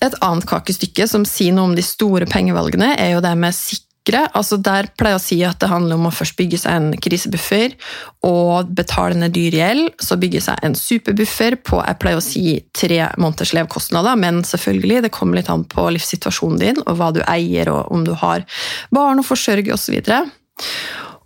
Et 0.03 0.19
annet 0.21 0.45
kakestykke 0.49 1.07
som 1.09 1.25
sier 1.25 1.55
noe 1.55 1.71
om 1.71 1.75
de 1.77 1.85
store 1.85 2.27
pengevalgene, 2.29 2.93
er 2.99 3.15
jo 3.15 3.25
det 3.25 3.33
med 3.39 3.57
sikkerhet 3.57 3.89
sikre. 4.03 4.27
Altså 4.33 4.57
der 4.57 4.87
pleier 4.97 5.17
jeg 5.17 5.21
å 5.21 5.23
si 5.23 5.43
at 5.43 5.59
det 5.59 5.69
handler 5.69 5.95
om 5.95 6.07
å 6.07 6.11
først 6.11 6.37
bygge 6.37 6.57
seg 6.57 6.73
en 6.75 6.97
krisebuffer 6.99 7.75
og 8.23 8.69
betale 8.75 9.15
ned 9.15 9.33
dyr 9.33 9.53
gjeld. 9.53 9.93
Så 9.99 10.17
bygge 10.17 10.41
seg 10.41 10.57
en 10.63 10.75
superbuffer 10.75 11.55
på 11.63 11.81
jeg 11.83 11.99
pleier 11.99 12.17
å 12.17 12.23
si 12.23 12.63
tre 12.73 13.09
måneders 13.17 13.53
levekostnader, 13.53 14.15
men 14.15 14.43
selvfølgelig, 14.43 15.03
det 15.03 15.13
kommer 15.13 15.37
litt 15.37 15.49
an 15.49 15.63
på 15.65 15.89
livssituasjonen 15.89 16.59
din 16.59 16.81
og 16.85 16.97
hva 16.97 17.11
du 17.13 17.21
eier, 17.27 17.69
og 17.69 17.91
om 17.91 18.03
du 18.03 18.13
har 18.13 18.45
barn 18.91 19.19
å 19.19 19.25
forsørge 19.25 19.73
osv. 19.73 20.01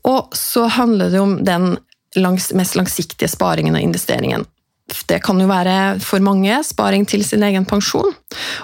Og 0.08 0.36
så 0.36 0.68
handler 0.68 1.12
det 1.12 1.20
om 1.20 1.38
den 1.44 1.78
langs, 2.16 2.54
mest 2.54 2.78
langsiktige 2.78 3.30
sparingen 3.30 3.76
og 3.76 3.84
investeringen. 3.84 4.46
Det 4.88 5.20
kan 5.24 5.40
jo 5.40 5.50
være 5.50 5.98
for 6.00 6.24
mange 6.24 6.62
sparing 6.64 7.04
til 7.08 7.24
sin 7.28 7.44
egen 7.44 7.66
pensjon. 7.68 8.14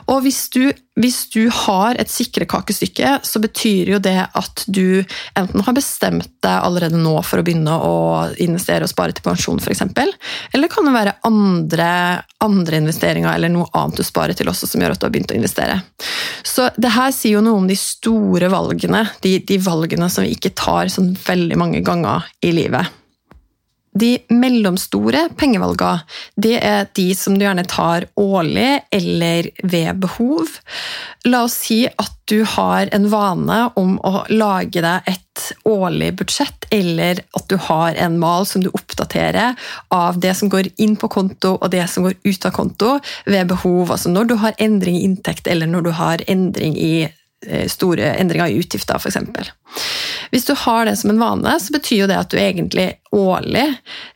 Og 0.08 0.22
hvis 0.24 0.46
du, 0.56 0.62
hvis 1.00 1.18
du 1.34 1.50
har 1.52 2.00
et 2.00 2.12
sikrekakestykke, 2.12 3.18
så 3.28 3.42
betyr 3.44 3.92
jo 3.92 4.00
det 4.04 4.16
at 4.24 4.64
du 4.72 5.04
enten 5.40 5.66
har 5.68 5.76
bestemt 5.76 6.30
deg 6.46 6.64
allerede 6.64 7.00
nå 7.00 7.18
for 7.28 7.42
å 7.42 7.46
begynne 7.46 7.76
å 7.76 7.98
investere 8.44 8.88
og 8.88 8.94
spare 8.94 9.16
til 9.16 9.28
pensjon, 9.28 9.60
f.eks., 9.60 9.84
eller 10.56 10.72
kan 10.72 10.88
det 10.88 10.96
være 10.96 11.18
andre, 11.28 11.92
andre, 12.44 12.80
investeringer 12.80 13.34
eller 13.34 13.52
noe 13.52 13.68
annet 13.76 14.00
du 14.00 14.08
sparer 14.08 14.38
til 14.38 14.52
også 14.52 14.70
som 14.70 14.84
gjør 14.84 14.96
at 14.96 15.04
du 15.04 15.08
har 15.10 15.16
begynt 15.16 15.36
å 15.36 15.40
investere. 15.40 15.80
Så 16.48 16.72
det 16.80 16.96
her 16.96 17.12
sier 17.16 17.38
jo 17.38 17.44
noe 17.44 17.60
om 17.60 17.68
de 17.68 17.80
store 17.80 18.48
valgene, 18.54 19.06
de, 19.24 19.38
de 19.44 19.60
valgene 19.64 20.08
som 20.12 20.24
vi 20.24 20.38
ikke 20.38 20.56
tar 20.56 20.92
sånn 20.92 21.12
veldig 21.28 21.60
mange 21.60 21.84
ganger 21.84 22.32
i 22.48 22.56
livet. 22.56 23.03
De 23.94 24.16
mellomstore 24.34 25.28
pengevalgene 25.38 26.02
det 26.40 26.56
er 26.66 26.88
de 26.98 27.06
som 27.18 27.38
du 27.38 27.46
gjerne 27.46 27.66
tar 27.70 28.08
årlig 28.20 28.84
eller 28.94 29.50
ved 29.64 30.02
behov. 30.04 30.58
La 31.30 31.44
oss 31.48 31.60
si 31.66 31.84
at 31.88 32.12
du 32.32 32.42
har 32.56 32.90
en 32.96 33.10
vane 33.12 33.60
om 33.80 33.96
å 34.02 34.24
lage 34.32 34.82
deg 34.82 35.10
et 35.12 35.22
årlig 35.68 36.12
budsjett, 36.20 36.68
eller 36.72 37.20
at 37.36 37.48
du 37.50 37.58
har 37.68 37.98
en 38.00 38.16
mal 38.22 38.46
som 38.48 38.64
du 38.64 38.70
oppdaterer 38.72 39.58
av 39.94 40.20
det 40.24 40.36
som 40.38 40.50
går 40.50 40.70
inn 40.82 40.96
på 41.00 41.10
konto 41.12 41.56
og 41.58 41.68
det 41.74 41.84
som 41.92 42.08
går 42.08 42.16
ut 42.24 42.48
av 42.48 42.56
konto 42.56 42.94
ved 43.26 43.50
behov. 43.52 43.92
Altså 43.92 44.14
når 44.14 44.30
du 44.30 44.38
har 44.42 44.58
endring 44.62 44.98
i 45.00 45.04
inntekt 45.10 45.50
eller 45.50 45.70
når 45.70 45.90
du 45.90 45.92
har 46.00 46.26
endring 46.32 46.78
i 46.80 46.96
Eh, 47.48 47.68
store 47.68 48.14
endringer 48.20 48.48
i 48.48 48.60
utgifter, 48.62 48.96
f.eks. 48.96 49.18
Hvis 50.34 50.48
du 50.50 50.54
har 50.58 50.88
det 50.88 50.96
som 51.00 51.14
en 51.14 51.22
vane, 51.22 51.54
så 51.62 51.74
betyr 51.76 52.04
jo 52.04 52.10
det 52.10 52.20
at 52.20 52.32
du 52.34 52.40
egentlig 52.42 52.88
årlig 53.14 53.68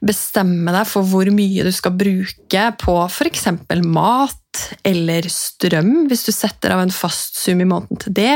bestemmer 0.06 0.80
deg 0.80 0.90
for 0.90 1.06
hvor 1.06 1.30
mye 1.34 1.66
du 1.68 1.72
skal 1.76 1.96
bruke 1.98 2.66
på 2.82 2.98
f.eks. 3.06 3.50
mat 3.86 4.44
eller 4.88 5.28
strøm, 5.30 6.08
hvis 6.10 6.26
du 6.26 6.32
setter 6.34 6.74
av 6.74 6.82
en 6.82 6.94
fast 6.94 7.38
sum 7.38 7.62
i 7.62 7.68
måneden 7.68 8.00
til 8.02 8.16
det. 8.18 8.36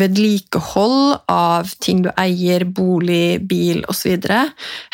Vedlikehold 0.00 1.24
av 1.30 1.72
ting 1.84 2.02
du 2.04 2.10
eier, 2.20 2.66
bolig, 2.68 3.40
bil 3.48 3.84
osv. 3.88 4.18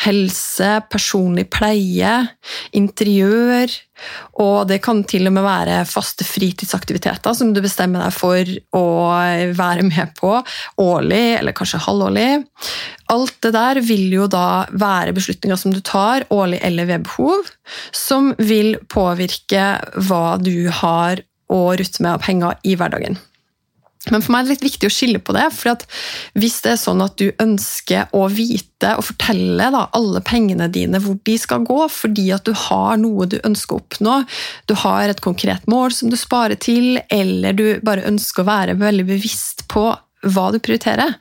Helse, 0.05 0.73
personlig 0.91 1.49
pleie, 1.51 2.13
interiør. 2.77 3.73
Og 4.41 4.63
det 4.69 4.79
kan 4.81 5.03
til 5.05 5.27
og 5.29 5.35
med 5.35 5.45
være 5.45 5.81
faste 5.89 6.25
fritidsaktiviteter 6.25 7.35
som 7.37 7.51
du 7.53 7.61
bestemmer 7.61 8.05
deg 8.05 8.15
for 8.15 8.53
å 8.77 8.85
være 9.57 9.85
med 9.85 10.15
på 10.17 10.33
årlig, 10.81 11.25
eller 11.41 11.57
kanskje 11.61 11.81
halvårlig. 11.85 12.29
Alt 13.13 13.37
det 13.45 13.53
der 13.55 13.81
vil 13.85 14.07
jo 14.17 14.27
da 14.31 14.67
være 14.71 15.15
beslutninger 15.17 15.59
som 15.59 15.73
du 15.73 15.81
tar 15.85 16.27
årlig 16.33 16.61
eller 16.65 16.89
ved 16.89 17.07
behov, 17.09 17.49
som 17.95 18.33
vil 18.41 18.75
påvirke 18.91 19.73
hva 20.07 20.37
du 20.41 20.69
har 20.81 21.23
å 21.51 21.65
rutte 21.75 22.03
med 22.03 22.15
av 22.15 22.23
penger 22.23 22.57
i 22.63 22.77
hverdagen. 22.79 23.19
Men 24.09 24.23
for 24.23 24.33
meg 24.33 24.41
er 24.41 24.47
det 24.47 24.55
litt 24.55 24.65
viktig 24.65 24.89
å 24.89 24.93
skille 24.93 25.19
på 25.21 25.33
det. 25.35 25.45
for 25.53 25.77
Hvis 26.39 26.61
det 26.65 26.71
er 26.73 26.79
sånn 26.81 27.03
at 27.05 27.19
du 27.21 27.27
ønsker 27.43 28.09
å 28.17 28.25
vite 28.33 28.95
og 28.97 29.05
fortelle 29.11 29.67
da, 29.75 29.83
alle 29.93 30.23
pengene 30.25 30.71
dine 30.73 31.01
hvor 31.03 31.19
de 31.27 31.35
skal 31.37 31.67
gå, 31.67 31.83
fordi 31.93 32.31
at 32.33 32.47
du 32.47 32.55
har 32.57 32.97
noe 32.97 33.29
du 33.29 33.37
ønsker 33.45 33.77
å 33.77 33.83
oppnå, 33.83 34.15
du 34.65 34.73
har 34.81 35.11
et 35.11 35.21
konkret 35.21 35.67
mål 35.69 35.93
som 35.93 36.09
du 36.09 36.17
sparer 36.17 36.57
til, 36.57 36.97
eller 37.13 37.53
du 37.53 37.65
bare 37.85 38.07
ønsker 38.09 38.41
å 38.41 38.49
være 38.49 38.79
veldig 38.81 39.05
bevisst 39.11 39.67
på 39.69 39.91
hva 40.21 40.49
du 40.53 40.59
prioriterer, 40.61 41.15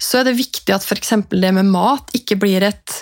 så 0.00 0.20
er 0.20 0.30
det 0.30 0.38
viktig 0.38 0.72
at 0.74 0.84
f.eks. 0.84 1.12
det 1.28 1.52
med 1.52 1.68
mat 1.68 2.12
ikke 2.16 2.38
blir 2.40 2.64
et, 2.64 2.94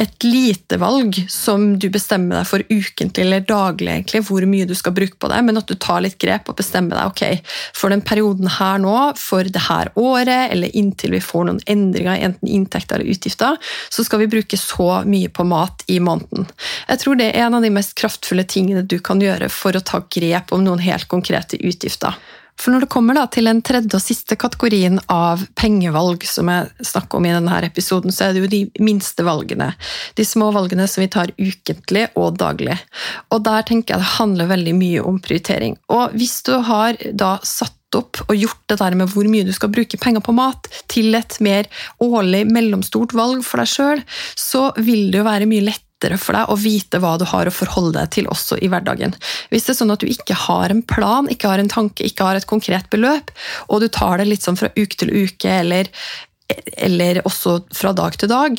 et 0.00 0.24
lite 0.24 0.78
valg 0.80 1.16
som 1.30 1.74
du 1.80 1.90
bestemmer 1.92 2.40
deg 2.40 2.48
for 2.48 2.64
ukentlig 2.70 3.24
eller 3.26 3.44
daglig, 3.44 3.90
egentlig, 3.92 4.22
hvor 4.28 4.46
mye 4.48 4.68
du 4.68 4.74
skal 4.78 4.94
bruke 4.96 5.18
på 5.20 5.28
det, 5.32 5.42
men 5.44 5.60
at 5.60 5.68
du 5.68 5.76
tar 5.76 6.00
litt 6.04 6.16
grep 6.22 6.48
og 6.48 6.56
bestemmer 6.60 6.96
deg 6.96 7.12
ok, 7.12 7.50
for 7.76 7.92
den 7.92 8.04
perioden 8.06 8.48
her 8.56 8.80
nå, 8.82 8.96
for 9.20 9.44
det 9.44 9.66
her 9.66 9.92
året, 10.00 10.54
eller 10.54 10.72
inntil 10.72 11.12
vi 11.14 11.22
får 11.24 11.50
noen 11.50 11.60
endringer 11.70 12.24
enten 12.30 12.48
inntekter 12.48 12.98
eller 12.98 13.12
utgifter, 13.12 13.58
så 13.92 14.06
skal 14.06 14.24
vi 14.24 14.30
bruke 14.32 14.60
så 14.60 15.02
mye 15.08 15.28
på 15.28 15.44
mat 15.48 15.84
i 15.92 15.98
måneden. 16.00 16.48
Jeg 16.88 17.02
tror 17.02 17.20
det 17.20 17.28
er 17.32 17.44
en 17.44 17.58
av 17.58 17.66
de 17.66 17.72
mest 17.74 17.92
kraftfulle 18.00 18.46
tingene 18.48 18.86
du 18.88 18.96
kan 19.04 19.20
gjøre 19.20 19.50
for 19.52 19.76
å 19.76 19.84
ta 19.84 20.00
grep 20.08 20.54
om 20.56 20.64
noen 20.64 20.80
helt 20.84 21.10
konkrete 21.12 21.60
utgifter. 21.60 22.16
For 22.60 22.72
når 22.72 22.84
det 22.84 22.90
kommer 22.92 23.18
til 23.34 23.48
den 23.48 23.62
tredje 23.66 23.98
og 23.98 24.02
siste 24.02 24.36
kategorien 24.40 25.00
av 25.12 25.42
pengevalg, 25.58 26.24
som 26.28 26.50
jeg 26.52 26.86
snakker 26.86 27.18
om 27.18 27.28
i 27.28 27.34
denne 27.34 27.60
episoden, 27.66 28.14
så 28.14 28.28
er 28.28 28.34
det 28.34 28.44
jo 28.44 28.50
de 28.52 28.62
minste 28.84 29.26
valgene. 29.26 29.72
De 30.14 30.26
små 30.26 30.50
valgene 30.54 30.86
som 30.90 31.02
vi 31.04 31.10
tar 31.12 31.32
ukentlig 31.38 32.08
og 32.20 32.38
daglig. 32.40 32.78
Og 33.34 33.44
der 33.46 33.66
tenker 33.66 33.94
jeg 33.94 34.04
det 34.04 34.16
handler 34.18 34.52
veldig 34.52 34.76
mye 34.78 35.06
om 35.06 35.22
prioritering. 35.22 35.78
Og 35.92 36.14
hvis 36.18 36.40
du 36.46 36.54
har 36.66 37.00
da 37.12 37.36
satt 37.44 37.74
opp 37.94 38.18
og 38.26 38.34
gjort 38.34 38.62
det 38.70 38.78
der 38.80 38.96
med 38.98 39.10
hvor 39.12 39.26
mye 39.30 39.46
du 39.46 39.52
skal 39.54 39.70
bruke 39.72 39.98
penger 40.00 40.22
på 40.24 40.34
mat, 40.34 40.66
til 40.90 41.14
et 41.14 41.38
mer 41.44 41.68
årlig 42.02 42.44
mellomstort 42.50 43.14
valg 43.16 43.44
for 43.46 43.62
deg 43.62 43.70
sjøl, 43.70 44.04
så 44.38 44.68
vil 44.78 45.10
det 45.12 45.22
jo 45.22 45.28
være 45.28 45.50
mye 45.50 45.68
lettere 45.68 45.83
lettere 45.94 46.18
for 46.18 46.36
deg 46.36 46.50
å 46.50 46.56
vite 46.58 47.00
hva 47.00 47.16
du 47.18 47.24
har 47.24 47.46
å 47.46 47.54
forholde 47.54 47.98
deg 47.98 48.10
til 48.12 48.28
også 48.28 48.58
i 48.60 48.68
hverdagen. 48.68 49.14
Hvis 49.50 49.64
det 49.64 49.74
er 49.74 49.80
sånn 49.80 49.94
at 49.94 50.00
du 50.00 50.06
ikke 50.06 50.34
har 50.34 50.70
en 50.70 50.82
plan, 50.82 51.28
ikke 51.28 51.48
har 51.48 51.58
en 51.58 51.68
tanke, 51.68 52.04
ikke 52.04 52.24
har 52.24 52.36
et 52.36 52.46
konkret 52.46 52.88
beløp, 52.90 53.30
og 53.68 53.80
du 53.80 53.88
tar 53.88 54.18
det 54.18 54.28
litt 54.28 54.42
sånn 54.42 54.58
fra 54.58 54.70
uke 54.76 54.96
til 54.96 55.10
uke 55.10 55.48
eller, 55.48 55.88
eller 56.76 57.22
også 57.24 57.64
fra 57.72 57.92
dag 57.92 58.16
til 58.18 58.28
dag, 58.28 58.58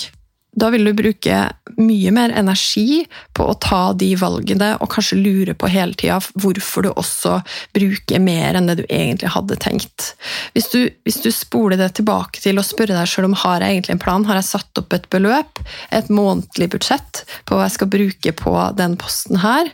da 0.56 0.70
vil 0.72 0.88
du 0.88 0.94
bruke 0.96 1.40
mye 1.76 2.12
mer 2.16 2.32
energi 2.32 3.04
på 3.36 3.48
å 3.50 3.56
ta 3.60 3.82
de 3.98 4.14
valgene 4.20 4.72
og 4.80 4.90
kanskje 4.94 5.18
lure 5.20 5.56
på 5.58 5.68
hele 5.72 5.98
tida 6.00 6.22
hvorfor 6.40 6.86
du 6.86 6.92
også 6.94 7.40
bruker 7.76 8.22
mer 8.24 8.56
enn 8.56 8.70
det 8.70 8.78
du 8.80 8.86
egentlig 8.86 9.34
hadde 9.34 9.58
tenkt. 9.60 10.14
Hvis 10.56 10.70
du, 10.72 10.80
hvis 11.04 11.20
du 11.26 11.30
spoler 11.36 11.80
det 11.82 11.92
tilbake 12.00 12.40
til 12.44 12.60
å 12.60 12.66
spørre 12.66 12.96
deg 12.96 13.10
sjøl 13.12 13.28
om 13.30 13.38
har 13.44 13.64
jeg 13.64 13.76
egentlig 13.76 13.96
en 13.98 14.04
plan, 14.06 14.28
har 14.30 14.40
jeg 14.40 14.48
satt 14.48 14.82
opp 14.82 14.96
et 14.96 15.10
beløp, 15.12 15.60
et 15.92 16.12
månedlig 16.14 16.70
budsjett 16.78 17.26
på 17.46 17.58
hva 17.58 17.68
jeg 17.68 17.76
skal 17.76 17.92
bruke 17.92 18.36
på 18.40 18.56
den 18.80 18.96
posten 19.02 19.42
her, 19.44 19.72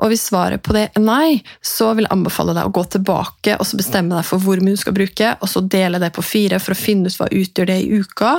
og 0.00 0.10
hvis 0.10 0.26
svaret 0.32 0.64
på 0.66 0.74
det 0.76 0.88
er 0.88 1.04
nei, 1.04 1.40
så 1.62 1.92
vil 1.94 2.08
jeg 2.08 2.14
anbefale 2.16 2.56
deg 2.56 2.66
å 2.66 2.74
gå 2.74 2.86
tilbake 2.96 3.56
og 3.60 3.66
så 3.68 3.78
bestemme 3.78 4.16
deg 4.16 4.26
for 4.26 4.42
hvor 4.42 4.60
mye 4.64 4.74
du 4.74 4.82
skal 4.82 4.96
bruke, 4.96 5.32
og 5.38 5.50
så 5.50 5.62
dele 5.62 6.02
det 6.02 6.10
på 6.16 6.24
fire 6.26 6.58
for 6.62 6.74
å 6.74 6.80
finne 6.80 7.12
ut 7.12 7.20
hva 7.20 7.30
utgjør 7.30 7.70
det 7.70 7.78
i 7.84 8.02
uka, 8.02 8.34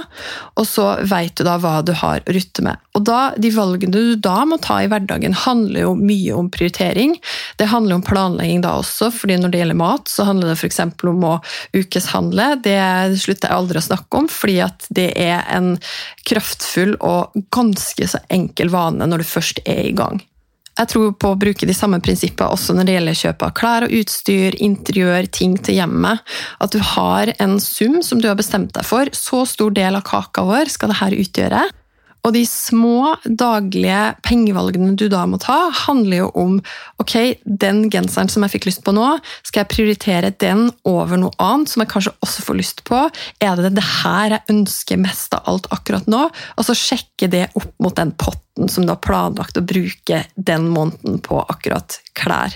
og 0.58 0.67
så 0.67 0.89
veit 1.08 1.38
du 1.39 1.46
da 1.48 1.56
hva 1.62 1.76
du 1.86 1.93
har 1.98 2.24
å 2.24 2.36
rutte 2.36 2.63
med. 2.65 2.81
Og 2.98 3.05
da, 3.07 3.34
De 3.38 3.51
valgene 3.53 3.93
du 3.93 4.15
da 4.22 4.41
må 4.50 4.60
ta 4.62 4.79
i 4.84 4.89
hverdagen, 4.91 5.36
handler 5.46 5.86
jo 5.86 5.93
mye 5.98 6.36
om 6.38 6.50
prioritering. 6.53 7.15
Det 7.60 7.69
handler 7.72 8.00
om 8.00 8.05
planlegging 8.05 8.63
da 8.65 8.77
også, 8.81 9.12
fordi 9.13 9.39
når 9.41 9.53
det 9.53 9.62
gjelder 9.63 9.81
mat, 9.81 10.12
så 10.12 10.27
handler 10.27 10.51
det 10.51 10.57
f.eks. 10.60 10.81
om 11.12 11.27
å 11.27 11.36
ukeshandle. 11.75 12.50
Det 12.65 12.79
slutter 13.22 13.50
jeg 13.50 13.57
aldri 13.57 13.81
å 13.81 13.88
snakke 13.89 14.24
om, 14.24 14.31
fordi 14.31 14.60
at 14.65 14.88
det 14.93 15.12
er 15.19 15.43
en 15.53 15.75
kraftfull 16.27 16.98
og 17.01 17.38
ganske 17.53 18.10
så 18.10 18.24
enkel 18.34 18.74
vane 18.74 19.07
når 19.07 19.24
du 19.24 19.31
først 19.36 19.63
er 19.65 19.86
i 19.91 19.96
gang. 19.98 20.22
Jeg 20.77 20.91
tror 20.91 21.13
på 21.17 21.31
å 21.34 21.39
bruke 21.39 21.65
de 21.65 21.74
samme 21.74 22.00
prinsippene 22.03 22.53
også 22.53 22.75
når 22.77 22.88
det 22.88 22.96
gjelder 22.98 23.19
kjøp 23.22 23.46
av 23.48 23.55
klær 23.57 23.88
og 23.88 23.96
utstyr, 23.98 24.57
interiør, 24.62 25.29
ting 25.34 25.57
til 25.57 25.79
hjemmet. 25.79 26.22
At 26.62 26.75
du 26.75 26.79
har 26.93 27.34
en 27.41 27.57
sum 27.63 28.00
som 28.05 28.22
du 28.22 28.29
har 28.29 28.38
bestemt 28.38 28.75
deg 28.77 28.86
for. 28.86 29.10
Så 29.17 29.43
stor 29.50 29.74
del 29.74 29.98
av 29.98 30.05
kaka 30.07 30.46
vår 30.46 30.69
skal 30.74 30.93
dette 30.93 31.24
utgjøre. 31.25 31.65
Og 32.26 32.34
de 32.36 32.44
små 32.50 33.14
daglige 33.24 34.02
pengevalgene 34.26 34.96
du 35.00 35.06
da 35.12 35.24
må 35.30 35.40
ta, 35.42 35.70
handler 35.86 36.26
jo 36.26 36.28
om 36.40 36.58
ok, 37.02 37.16
den 37.46 37.86
genseren 37.94 38.32
som 38.32 38.44
jeg 38.46 38.58
fikk 38.58 38.68
lyst 38.70 38.84
på 38.86 38.94
nå, 38.96 39.14
skal 39.48 39.64
jeg 39.64 39.72
prioritere 39.72 40.34
den 40.44 40.68
over 40.88 41.20
noe 41.22 41.36
annet 41.44 41.72
som 41.72 41.84
jeg 41.84 41.92
kanskje 41.94 42.16
også 42.26 42.46
får 42.48 42.60
lyst 42.60 42.84
på? 42.90 43.06
Er 43.44 43.62
det 43.62 43.76
det 43.78 43.88
her 44.02 44.38
jeg 44.38 44.58
ønsker 44.58 45.02
mest 45.02 45.38
av 45.38 45.48
alt 45.48 45.72
akkurat 45.76 46.10
nå? 46.12 46.28
Og 46.58 46.68
så 46.68 46.76
sjekke 46.78 47.32
det 47.32 47.48
opp 47.58 47.74
mot 47.84 47.96
den 47.98 48.14
potten 48.20 48.72
som 48.72 48.86
du 48.86 48.94
har 48.94 49.04
planlagt 49.04 49.60
å 49.60 49.66
bruke 49.66 50.24
den 50.36 50.72
måneden 50.74 51.22
på 51.24 51.40
akkurat 51.48 52.02
klær. 52.18 52.56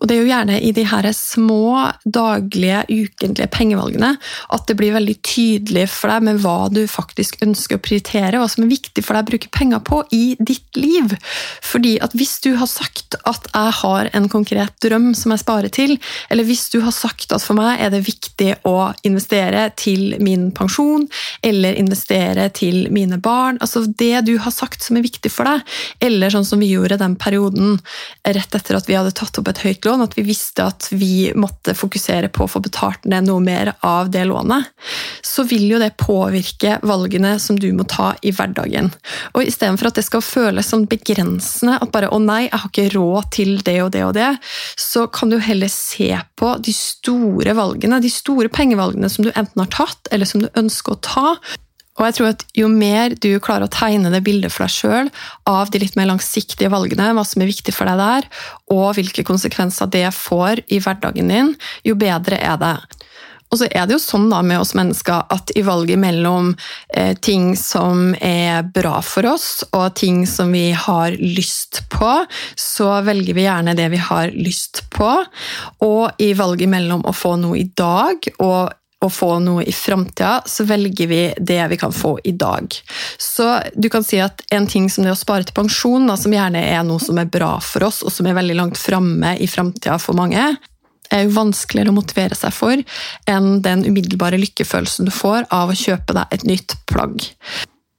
Og 0.00 0.08
det 0.08 0.16
er 0.16 0.22
jo 0.22 0.30
gjerne 0.30 0.58
i 0.64 0.72
de 0.76 0.84
her 0.88 1.08
små, 1.16 1.90
daglige, 2.04 2.82
ukentlige 2.88 3.50
pengevalgene 3.52 4.14
at 4.54 4.66
det 4.68 4.76
blir 4.78 4.94
veldig 4.96 5.16
tydelig 5.26 5.86
for 5.92 6.12
deg 6.12 6.26
med 6.26 6.40
hva 6.42 6.70
du 6.72 6.82
faktisk 6.90 7.40
ønsker 7.44 7.76
å 7.76 7.82
prioritere, 7.84 8.40
hva 8.40 8.48
som 8.50 8.64
er 8.64 8.72
viktig 8.72 9.04
for 9.04 9.16
deg 9.16 9.26
å 9.26 9.30
bruke 9.32 9.52
penger 9.52 9.82
på 9.84 10.00
i 10.16 10.22
ditt 10.38 10.80
liv. 10.80 11.12
Fordi 11.66 11.96
at 12.02 12.16
hvis 12.16 12.38
du 12.44 12.54
har 12.60 12.70
sagt 12.70 13.18
at 13.28 13.48
jeg 13.52 13.76
har 13.80 14.10
en 14.16 14.28
konkret 14.32 14.76
drøm 14.82 15.10
som 15.18 15.34
jeg 15.34 15.44
sparer 15.44 15.74
til, 15.74 15.96
eller 16.32 16.48
hvis 16.48 16.68
du 16.72 16.80
har 16.84 16.94
sagt 16.96 17.34
at 17.36 17.44
for 17.44 17.58
meg 17.58 17.82
er 17.84 17.92
det 17.92 18.02
viktig 18.06 18.54
å 18.68 18.90
investere 19.06 19.68
til 19.80 20.16
min 20.22 20.48
pensjon, 20.56 21.06
eller 21.46 21.76
investere 21.80 22.48
til 22.56 22.88
mine 22.94 23.20
barn, 23.20 23.60
altså 23.60 23.84
det 23.84 24.24
du 24.28 24.36
har 24.40 24.54
sagt 24.54 24.84
som 24.86 24.96
er 24.96 25.04
viktig 25.04 25.32
for 25.32 25.48
deg, 25.48 25.76
eller 26.08 26.32
sånn 26.32 26.48
som 26.48 26.62
vi 26.62 26.72
gjorde 26.72 27.00
den 27.00 27.18
perioden 27.20 27.78
rett 28.24 28.56
etter 28.56 28.78
at 28.78 28.88
vi 28.88 28.96
hadde 28.96 29.14
tatt 29.16 29.36
opp 29.40 29.50
et 29.50 29.62
høyt 29.64 29.84
lån, 29.84 29.89
at 29.98 30.14
vi 30.14 30.22
visste 30.28 30.64
at 30.70 30.86
vi 30.94 31.30
måtte 31.34 31.74
fokusere 31.74 32.30
på 32.30 32.44
å 32.44 32.50
få 32.50 32.62
betalt 32.62 33.08
ned 33.10 33.26
noe 33.26 33.42
mer 33.42 33.72
av 33.86 34.12
det 34.14 34.22
lånet, 34.30 34.70
så 35.26 35.42
vil 35.48 35.66
jo 35.72 35.80
det 35.82 35.96
påvirke 36.00 36.78
valgene 36.86 37.34
som 37.42 37.58
du 37.58 37.68
må 37.74 37.86
ta 37.90 38.12
i 38.22 38.30
hverdagen. 38.34 38.92
Og 39.34 39.42
istedenfor 39.42 39.90
at 39.90 39.98
det 39.98 40.06
skal 40.06 40.24
føles 40.24 40.70
sånn 40.70 40.86
begrensende, 40.90 41.78
at 41.80 41.92
bare 41.92 42.10
'å 42.10 42.22
nei, 42.22 42.46
jeg 42.46 42.60
har 42.60 42.70
ikke 42.70 42.94
råd 42.94 43.30
til 43.34 43.58
det 43.66 43.78
og 43.82 43.90
det 43.92 44.04
og 44.04 44.14
det', 44.14 44.38
så 44.76 45.06
kan 45.10 45.30
du 45.30 45.38
heller 45.38 45.68
se 45.68 46.14
på 46.36 46.54
de 46.62 46.72
store 46.72 47.54
valgene, 47.54 48.00
de 48.00 48.10
store 48.10 48.48
pengevalgene 48.48 49.10
som 49.10 49.24
du 49.24 49.32
enten 49.34 49.58
har 49.64 49.66
tatt, 49.66 50.08
eller 50.12 50.26
som 50.26 50.40
du 50.40 50.48
ønsker 50.54 50.94
å 50.94 51.00
ta, 51.00 51.36
og 51.98 52.06
jeg 52.06 52.16
tror 52.16 52.30
at 52.32 52.44
Jo 52.56 52.68
mer 52.72 53.14
du 53.18 53.30
klarer 53.42 53.66
å 53.66 53.72
tegne 53.72 54.12
det 54.12 54.22
bildet 54.26 54.54
for 54.54 54.66
deg 54.66 54.74
sjøl 54.74 55.10
av 55.50 55.72
de 55.72 55.82
litt 55.82 55.98
mer 55.98 56.10
langsiktige 56.10 56.70
valgene, 56.72 57.10
hva 57.16 57.26
som 57.26 57.42
er 57.42 57.50
viktig 57.50 57.74
for 57.76 57.90
deg 57.90 58.00
der, 58.00 58.30
og 58.72 58.94
hvilke 58.96 59.26
konsekvenser 59.26 59.90
det 59.92 60.08
får 60.16 60.64
i 60.72 60.80
hverdagen 60.82 61.30
din, 61.32 61.54
jo 61.86 61.98
bedre 61.98 62.40
er 62.40 62.58
det. 62.60 62.76
Og 63.50 63.58
så 63.58 63.66
er 63.66 63.86
det 63.86 63.96
jo 63.96 64.02
sånn 64.02 64.28
da 64.30 64.40
med 64.46 64.62
oss 64.62 64.76
mennesker 64.78 65.26
at 65.34 65.50
i 65.58 65.64
valget 65.66 65.98
mellom 65.98 66.52
eh, 66.94 67.16
ting 67.18 67.56
som 67.58 68.12
er 68.22 68.62
bra 68.62 69.00
for 69.02 69.26
oss, 69.32 69.64
og 69.74 69.96
ting 69.98 70.22
som 70.30 70.54
vi 70.54 70.70
har 70.70 71.16
lyst 71.18 71.82
på, 71.90 72.12
så 72.54 72.92
velger 73.06 73.34
vi 73.34 73.48
gjerne 73.48 73.74
det 73.78 73.88
vi 73.90 74.02
har 74.06 74.30
lyst 74.36 74.84
på. 74.94 75.10
Og 75.82 76.22
i 76.22 76.30
valget 76.38 76.70
mellom 76.70 77.02
å 77.02 77.16
få 77.16 77.34
noe 77.42 77.58
i 77.58 77.66
dag 77.74 78.30
og 78.38 78.70
å 79.00 79.08
få 79.08 79.38
noe 79.40 79.64
i 79.64 79.72
framtida, 79.72 80.42
så 80.46 80.64
velger 80.68 81.08
vi 81.08 81.20
det 81.38 81.60
vi 81.72 81.78
kan 81.80 81.92
få 81.92 82.18
i 82.24 82.32
dag. 82.36 82.74
Så 83.18 83.46
du 83.74 83.88
kan 83.92 84.04
si 84.04 84.20
at 84.20 84.42
en 84.52 84.66
ting 84.68 84.90
som 84.92 85.06
det 85.06 85.14
å 85.14 85.18
spare 85.18 85.46
til 85.48 85.56
pensjon, 85.56 86.04
da, 86.10 86.18
som 86.20 86.34
gjerne 86.34 86.60
er 86.60 86.84
noe 86.84 87.00
som 87.00 87.18
er 87.20 87.30
bra 87.30 87.54
for 87.64 87.88
oss, 87.88 88.02
og 88.04 88.12
som 88.12 88.28
er 88.28 88.36
veldig 88.36 88.58
langt 88.58 88.80
framme 88.80 89.36
i 89.40 89.48
framtida 89.48 89.96
for 90.02 90.18
mange, 90.18 90.52
er 91.10 91.24
jo 91.24 91.34
vanskeligere 91.34 91.90
å 91.90 91.96
motivere 91.96 92.36
seg 92.38 92.54
for 92.54 92.82
enn 93.30 93.48
den 93.64 93.82
umiddelbare 93.88 94.38
lykkefølelsen 94.38 95.08
du 95.08 95.14
får 95.14 95.48
av 95.50 95.72
å 95.72 95.78
kjøpe 95.78 96.14
deg 96.16 96.36
et 96.36 96.46
nytt 96.46 96.76
plagg. 96.90 97.24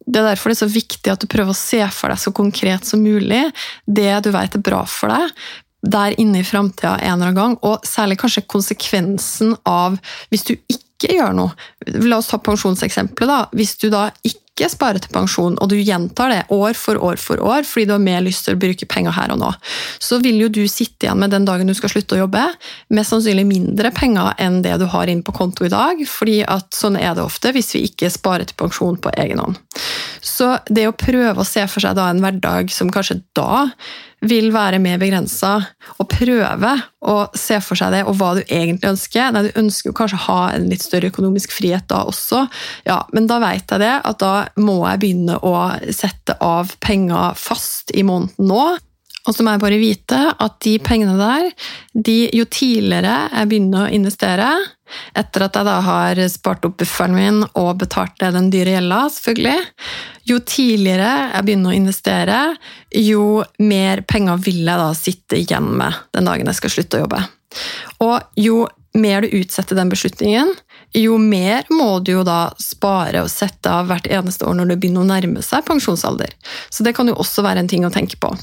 Det 0.05 0.21
er 0.21 0.31
derfor 0.31 0.51
det 0.51 0.57
er 0.57 0.63
så 0.63 0.71
viktig 0.71 1.11
at 1.11 1.21
du 1.23 1.27
prøver 1.29 1.53
å 1.53 1.57
se 1.57 1.81
for 1.93 2.11
deg 2.11 2.21
så 2.21 2.33
konkret 2.35 2.87
som 2.87 3.03
mulig 3.03 3.43
det 3.85 4.13
du 4.25 4.31
vet 4.33 4.55
er 4.57 4.63
bra 4.63 4.85
for 4.89 5.11
deg, 5.13 5.35
der 5.81 6.19
inne 6.21 6.41
i 6.41 6.45
framtida 6.45 6.97
en 6.99 7.17
eller 7.17 7.31
annen 7.31 7.39
gang, 7.39 7.57
og 7.65 7.87
særlig 7.87 8.19
kanskje 8.21 8.45
konsekvensen 8.49 9.55
av 9.65 9.97
hvis 10.29 10.45
du 10.47 10.55
ikke 10.69 11.15
gjør 11.17 11.33
noe. 11.33 11.57
La 12.05 12.21
oss 12.21 12.29
ta 12.29 12.37
pensjonseksempelet. 12.41 13.31
da. 13.31 13.41
Hvis 13.57 13.75
du 13.81 13.89
da 13.89 14.09
ikke 14.21 14.67
sparer 14.69 15.01
til 15.01 15.09
pensjon, 15.09 15.55
og 15.57 15.71
du 15.71 15.77
gjentar 15.79 16.29
det 16.29 16.41
år 16.53 16.75
for 16.77 16.99
år 17.01 17.17
for 17.17 17.41
år 17.41 17.63
fordi 17.65 17.87
du 17.87 17.93
har 17.95 18.03
mer 18.03 18.21
lyst 18.21 18.45
til 18.45 18.53
å 18.53 18.59
bruke 18.61 18.85
penger 18.85 19.15
her 19.15 19.31
og 19.33 19.39
nå, 19.41 19.49
så 19.97 20.19
vil 20.21 20.37
jo 20.43 20.51
du 20.53 20.61
sitte 20.69 21.07
igjen 21.07 21.17
med 21.17 21.33
den 21.33 21.47
dagen 21.47 21.71
du 21.71 21.73
skal 21.73 21.89
slutte 21.89 22.19
å 22.19 22.21
jobbe, 22.25 22.43
mest 22.93 23.15
sannsynlig 23.15 23.47
mindre 23.47 23.89
penger 23.95 24.35
enn 24.37 24.59
det 24.61 24.75
du 24.77 24.85
har 24.91 25.09
inn 25.09 25.23
på 25.25 25.33
konto 25.33 25.65
i 25.65 25.73
dag, 25.73 26.03
fordi 26.05 26.43
at 26.45 26.69
sånn 26.77 26.99
er 26.99 27.15
det 27.17 27.25
ofte 27.25 27.55
hvis 27.55 27.73
vi 27.73 27.87
ikke 27.89 28.11
sparer 28.13 28.45
til 28.45 28.59
pensjon 28.59 28.99
på 29.01 29.15
egen 29.23 29.41
hånd. 29.41 29.57
Så 30.21 30.53
det 30.69 30.85
å 30.85 30.93
prøve 30.93 31.41
å 31.41 31.47
se 31.47 31.65
for 31.71 31.81
seg 31.81 31.97
da 31.97 32.11
en 32.11 32.21
hverdag 32.21 32.69
som 32.75 32.93
kanskje 32.93 33.23
da 33.33 33.65
vil 34.21 34.51
være 34.53 34.79
mer 34.81 34.99
begrensa, 35.01 35.55
og 35.97 36.09
prøve 36.11 36.73
å 37.01 37.15
se 37.37 37.57
for 37.63 37.79
seg 37.79 37.95
det, 37.95 38.03
og 38.05 38.19
hva 38.19 38.35
du 38.37 38.41
egentlig 38.43 38.91
ønsker. 38.91 39.31
Nei, 39.33 39.47
du 39.47 39.59
ønsker 39.61 39.89
jo 39.89 39.97
kanskje 39.97 40.19
å 40.19 40.25
ha 40.27 40.39
en 40.53 40.67
litt 40.69 40.85
større 40.85 41.09
økonomisk 41.09 41.55
frihet 41.55 41.87
da 41.89 42.03
også, 42.09 42.43
ja, 42.85 43.01
men 43.15 43.29
da 43.29 43.39
vet 43.41 43.65
jeg 43.65 43.81
det, 43.81 43.95
at 44.05 44.21
da 44.21 44.33
må 44.61 44.81
jeg 44.85 45.01
begynne 45.01 45.39
å 45.41 45.55
sette 45.89 46.37
av 46.43 46.75
penger 46.83 47.37
fast 47.39 47.93
i 47.97 48.05
måneden 48.05 48.51
nå. 48.51 48.65
Og 49.27 49.35
så 49.35 49.43
må 49.45 49.53
jeg 49.53 49.61
bare 49.61 49.81
vite 49.81 50.19
at 50.33 50.55
de 50.65 50.75
pengene 50.81 51.13
der, 51.19 51.49
de, 51.93 52.15
jo 52.33 52.45
tidligere 52.49 53.17
jeg 53.29 53.49
begynner 53.51 53.85
å 53.85 53.93
investere, 53.93 54.47
etter 55.15 55.45
at 55.45 55.55
jeg 55.55 55.67
da 55.67 55.75
har 55.85 56.21
spart 56.31 56.65
opp 56.67 56.79
bufferen 56.81 57.13
min 57.15 57.43
og 57.45 57.69
betalt 57.83 58.17
det 58.19 58.33
den 58.35 58.49
dyre 58.51 58.75
gjelda, 58.75 59.03
selvfølgelig, 59.13 59.69
jo 60.31 60.39
tidligere 60.47 61.11
jeg 61.35 61.47
begynner 61.47 61.71
å 61.71 61.77
investere, 61.77 62.41
jo 62.97 63.23
mer 63.61 64.03
penger 64.09 64.41
vil 64.41 64.65
jeg 64.65 64.83
da 64.83 64.91
sitte 64.97 65.39
igjen 65.39 65.69
med 65.79 66.01
den 66.17 66.27
dagen 66.27 66.51
jeg 66.51 66.59
skal 66.59 66.75
slutte 66.75 66.99
å 66.99 67.05
jobbe. 67.05 67.23
Og 68.03 68.41
jo 68.41 68.65
mer 68.97 69.23
du 69.23 69.35
utsetter 69.39 69.77
den 69.77 69.91
beslutningen, 69.91 70.51
jo 70.97 71.15
mer 71.21 71.67
må 71.71 71.99
du 72.03 72.11
jo 72.17 72.23
da 72.27 72.51
spare 72.59 73.21
og 73.23 73.31
sette 73.31 73.71
av 73.71 73.87
hvert 73.87 74.09
eneste 74.11 74.43
år 74.47 74.57
når 74.59 74.73
det 74.73 74.81
begynner 74.81 75.05
å 75.05 75.11
nærme 75.13 75.43
seg 75.45 75.63
pensjonsalder. 75.67 76.33
Så 76.69 76.83
det 76.83 76.95
kan 76.97 77.07
jo 77.07 77.15
også 77.21 77.45
være 77.45 77.63
en 77.63 77.71
ting 77.71 77.85
å 77.87 77.93
tenke 77.93 78.19
på. 78.19 78.33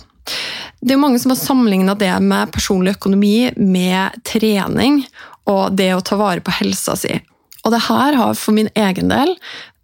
Det 0.80 0.94
er 0.94 1.00
mange 1.00 1.18
som 1.22 1.32
har 1.32 1.40
sammenligna 1.40 1.96
det 1.98 2.12
med 2.22 2.52
personlig 2.54 2.96
økonomi 2.98 3.50
med 3.56 4.20
trening 4.28 5.02
og 5.48 5.74
det 5.78 5.90
å 5.96 6.04
ta 6.04 6.18
vare 6.20 6.44
på 6.44 6.54
helsa 6.60 6.94
si. 6.98 7.16
Og 7.64 7.74
det 7.74 7.84
her 7.88 8.16
har 8.18 8.38
for 8.38 8.56
min 8.56 8.70
egen 8.78 9.10
del 9.12 9.34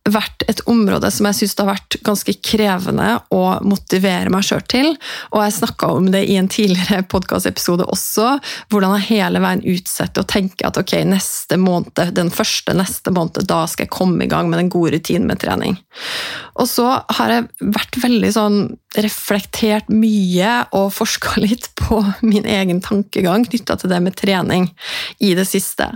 vært 0.04 0.44
et 0.50 0.60
område 0.68 1.08
som 1.12 1.28
jeg 1.28 1.38
syns 1.38 1.54
har 1.60 1.68
vært 1.70 1.96
ganske 2.04 2.34
krevende 2.44 3.06
å 3.32 3.42
motivere 3.64 4.32
meg 4.32 4.44
sjøl 4.44 4.60
til. 4.68 4.90
Og 5.32 5.40
jeg 5.40 5.56
snakka 5.56 5.88
om 5.96 6.10
det 6.12 6.24
i 6.28 6.36
en 6.36 6.50
tidligere 6.52 7.06
podkastepisode 7.08 7.86
også, 7.88 8.34
hvordan 8.72 8.98
jeg 8.98 9.08
hele 9.14 9.40
veien 9.44 9.64
utsetter 9.74 10.24
og 10.24 10.30
tenker 10.32 10.68
at 10.68 10.80
ok, 10.80 10.96
neste 11.08 11.58
måned, 11.60 12.12
den 12.16 12.32
første 12.34 12.76
neste 12.76 13.14
måned, 13.16 13.46
da 13.48 13.62
skal 13.70 13.86
jeg 13.86 13.94
komme 13.96 14.26
i 14.26 14.30
gang 14.30 14.50
med 14.52 14.60
den 14.60 14.72
gode 14.72 14.92
rutinen 14.96 15.28
med 15.30 15.40
trening. 15.40 15.78
Og 16.60 16.68
så 16.70 16.86
har 17.16 17.32
jeg 17.32 17.72
vært 17.74 17.98
veldig 18.04 18.32
sånn 18.34 18.58
reflektert 19.00 19.88
mye 19.90 20.52
og 20.76 20.92
forska 20.94 21.40
litt 21.42 21.70
på 21.80 22.02
min 22.22 22.44
egen 22.46 22.84
tankegang 22.84 23.48
knytta 23.48 23.80
til 23.80 23.90
det 23.90 24.04
med 24.04 24.20
trening 24.20 24.68
i 25.24 25.32
det 25.38 25.48
siste. 25.48 25.88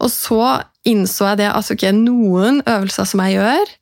Og 0.00 0.10
så 0.10 0.40
innså 0.88 1.26
jeg 1.28 1.40
det 1.42 1.48
at 1.52 1.70
okay, 1.74 1.92
noen 1.92 2.62
øvelser 2.68 3.08
som 3.08 3.20
jeg 3.24 3.36
gjør, 3.36 3.72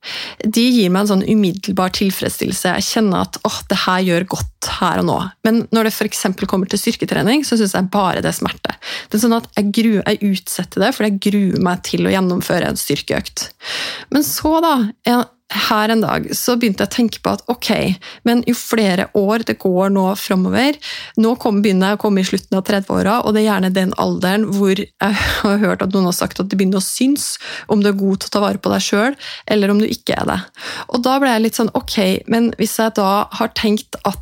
de 0.56 0.64
gir 0.64 0.90
meg 0.90 1.04
en 1.04 1.10
sånn 1.12 1.24
umiddelbar 1.28 1.92
tilfredsstillelse. 1.94 2.74
Jeg 2.80 2.86
kjenner 2.88 3.28
at 3.28 3.38
åh, 3.46 3.60
det 3.70 3.78
her 3.84 4.02
gjør 4.08 4.28
godt 4.34 4.70
her 4.80 5.02
og 5.02 5.08
nå. 5.08 5.18
Men 5.46 5.62
når 5.74 5.88
det 5.88 5.94
f.eks. 5.94 6.26
kommer 6.50 6.70
til 6.70 6.82
styrketrening, 6.82 7.46
så 7.46 7.58
syns 7.60 7.76
jeg 7.78 7.90
bare 7.94 8.22
det 8.24 8.32
er 8.32 8.38
smerte. 8.40 8.74
Det 9.08 9.18
er 9.18 9.24
sånn 9.24 9.38
at 9.38 9.48
jeg, 9.54 9.70
gruer, 9.78 10.02
jeg 10.02 10.34
utsetter 10.34 10.82
det 10.82 10.92
fordi 10.96 11.12
jeg 11.12 11.24
gruer 11.28 11.66
meg 11.70 11.84
til 11.86 12.08
å 12.08 12.14
gjennomføre 12.14 12.72
en 12.72 12.80
styrkeøkt. 12.80 13.48
Men 14.14 14.26
så, 14.26 14.58
da, 14.64 14.74
her 15.48 15.88
en 15.88 16.02
dag 16.04 16.26
så 16.36 16.58
begynte 16.60 16.84
jeg 16.84 16.90
å 16.90 16.94
tenke 16.94 17.20
på 17.24 17.32
at 17.32 17.44
ok, 17.48 17.70
men 18.28 18.42
jo 18.48 18.54
flere 18.56 19.08
år 19.16 19.46
det 19.48 19.56
går 19.62 19.94
nå 19.94 20.04
framover 20.20 20.76
Nå 21.16 21.30
begynner 21.40 21.94
jeg 21.94 21.98
å 21.98 22.02
komme 22.02 22.20
i 22.20 22.28
slutten 22.28 22.58
av 22.58 22.66
30-åra, 22.68 23.14
og 23.24 23.32
det 23.32 23.42
er 23.42 23.48
gjerne 23.48 23.72
den 23.74 23.94
alderen 24.00 24.44
hvor 24.52 24.76
jeg 24.76 25.16
har 25.40 25.62
hørt 25.64 25.84
at 25.84 25.94
noen 25.94 26.10
har 26.10 26.16
sagt 26.16 26.42
at 26.42 26.50
det 26.50 26.58
begynner 26.60 26.82
å 26.82 26.84
synes 26.84 27.38
om 27.72 27.82
du 27.82 27.88
er 27.90 27.96
god 27.98 28.20
til 28.20 28.30
å 28.30 28.34
ta 28.36 28.44
vare 28.44 28.60
på 28.60 28.72
deg 28.72 28.84
sjøl, 28.84 29.16
eller 29.48 29.72
om 29.72 29.80
du 29.80 29.88
ikke 29.88 30.18
er 30.20 30.28
det. 30.28 30.38
Og 30.92 31.02
da 31.06 31.16
ble 31.22 31.32
jeg 31.32 31.46
litt 31.46 31.60
sånn 31.60 31.72
ok, 31.78 31.98
men 32.28 32.52
hvis 32.60 32.76
jeg 32.82 32.96
da 32.98 33.10
har 33.40 33.54
tenkt 33.56 33.98
at 34.04 34.20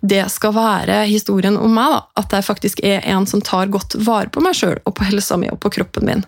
det 0.00 0.22
skal 0.30 0.54
være 0.54 1.00
historien 1.10 1.56
om 1.58 1.72
meg. 1.74 1.94
Da. 1.94 2.00
At 2.22 2.34
jeg 2.34 2.46
faktisk 2.46 2.82
er 2.86 3.04
en 3.08 3.26
som 3.30 3.42
tar 3.44 3.70
godt 3.72 3.96
vare 4.06 4.30
på 4.32 4.42
meg 4.44 4.56
sjøl 4.58 4.78
og 4.84 4.94
på 4.98 5.06
helsa 5.08 5.38
mi 5.40 5.50
og 5.52 5.60
på 5.62 5.72
kroppen 5.78 6.06
min. 6.08 6.24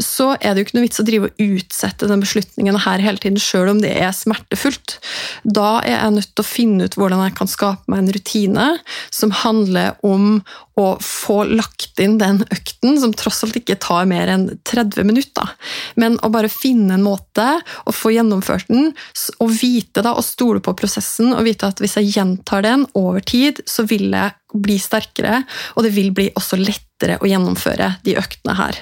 Så 0.00 0.32
er 0.38 0.54
det 0.54 0.62
jo 0.62 0.68
ikke 0.68 0.78
noe 0.78 0.86
vits 0.86 1.02
å 1.02 1.06
drive 1.08 1.30
og 1.30 1.44
utsette 1.44 2.08
den 2.10 2.24
beslutningen 2.24 2.80
her 2.86 3.04
hele 3.04 3.20
tiden, 3.22 3.40
sjøl 3.40 3.72
om 3.74 3.82
det 3.82 3.92
er 3.96 4.14
smertefullt. 4.16 4.98
Da 5.44 5.80
er 5.82 5.96
jeg 5.96 6.16
nødt 6.18 6.32
til 6.34 6.44
å 6.44 6.50
finne 6.50 6.88
ut 6.88 6.98
hvordan 7.00 7.24
jeg 7.26 7.36
kan 7.40 7.50
skape 7.50 7.92
meg 7.92 8.04
en 8.04 8.14
rutine 8.16 8.68
som 9.14 9.34
handler 9.42 9.96
om 10.06 10.40
å 10.80 10.88
få 11.04 11.42
lagt 11.48 12.00
inn 12.02 12.18
den 12.20 12.42
økten, 12.50 12.96
som 13.00 13.12
tross 13.16 13.42
alt 13.44 13.58
ikke 13.58 13.78
tar 13.82 14.08
mer 14.10 14.30
enn 14.32 14.46
30 14.68 15.06
minutter. 15.08 15.52
Men 16.00 16.18
å 16.24 16.30
bare 16.32 16.50
finne 16.52 16.96
en 16.96 17.06
måte 17.06 17.46
å 17.86 17.94
få 17.94 18.14
gjennomført 18.14 18.70
den, 18.72 18.90
og 19.38 19.54
vite 19.60 20.04
da, 20.06 20.14
og 20.16 20.26
stole 20.26 20.62
på 20.64 20.74
prosessen, 20.78 21.34
og 21.36 21.44
vite 21.48 21.70
at 21.70 21.82
hvis 21.82 21.98
jeg 22.00 22.12
gjentar 22.16 22.64
den 22.66 22.86
over 22.98 23.24
tid, 23.24 23.62
så 23.68 23.86
vil 23.88 24.10
jeg 24.10 24.36
bli 24.54 24.78
sterkere, 24.82 25.42
og 25.76 25.86
det 25.86 25.94
vil 25.94 26.10
bli 26.16 26.30
også 26.34 26.58
lettere 26.60 27.20
å 27.20 27.28
gjennomføre 27.30 27.94
de 28.06 28.18
øktene 28.20 28.56
her. 28.58 28.80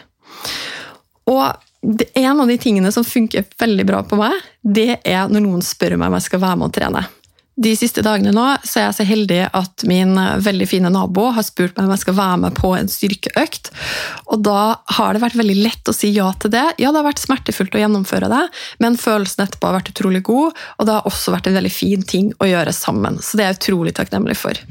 Og 1.29 1.45
en 2.15 2.41
av 2.41 2.49
de 2.49 2.57
tingene 2.59 2.91
som 2.93 3.07
funker 3.07 3.47
veldig 3.61 3.87
bra 3.87 4.03
på 4.07 4.19
meg, 4.19 4.35
det 4.63 5.01
er 5.07 5.29
når 5.31 5.45
noen 5.45 5.65
spør 5.65 5.99
meg 5.99 6.11
om 6.11 6.19
jeg 6.19 6.27
skal 6.31 6.43
være 6.43 6.59
med 6.61 6.71
å 6.71 6.75
trene. 6.75 7.05
De 7.59 7.73
siste 7.75 8.05
dagene 8.07 8.31
nå 8.35 8.45
så 8.63 8.79
er 8.79 8.85
jeg 8.87 8.97
så 9.01 9.07
heldig 9.09 9.41
at 9.57 9.83
min 9.91 10.15
veldig 10.45 10.67
fine 10.71 10.91
nabo 10.95 11.29
har 11.35 11.43
spurt 11.43 11.75
meg 11.75 11.89
om 11.89 11.95
jeg 11.95 12.05
skal 12.05 12.15
være 12.19 12.37
med 12.45 12.55
på 12.55 12.71
en 12.77 12.91
styrkeøkt. 12.91 13.71
Og 14.31 14.45
da 14.47 14.79
har 14.99 15.15
det 15.17 15.23
vært 15.25 15.39
veldig 15.41 15.57
lett 15.65 15.91
å 15.91 15.95
si 15.97 16.13
ja 16.15 16.29
til 16.39 16.53
det. 16.55 16.65
Ja, 16.79 16.93
det 16.93 17.01
har 17.01 17.09
vært 17.09 17.23
smertefullt 17.23 17.75
å 17.75 17.83
gjennomføre 17.83 18.31
det, 18.31 18.45
men 18.83 18.99
følelsen 19.01 19.43
etterpå 19.45 19.71
har 19.71 19.79
vært 19.81 19.91
utrolig 19.91 20.23
god, 20.29 20.59
og 20.79 20.87
det 20.87 20.95
har 20.95 21.09
også 21.11 21.35
vært 21.35 21.51
en 21.51 21.59
veldig 21.59 21.73
fin 21.73 22.05
ting 22.07 22.31
å 22.39 22.49
gjøre 22.49 22.75
sammen. 22.77 23.19
Så 23.25 23.39
det 23.39 23.45
er 23.45 23.53
jeg 23.53 23.61
utrolig 23.61 23.95
takknemlig 23.99 24.39
for. 24.39 24.63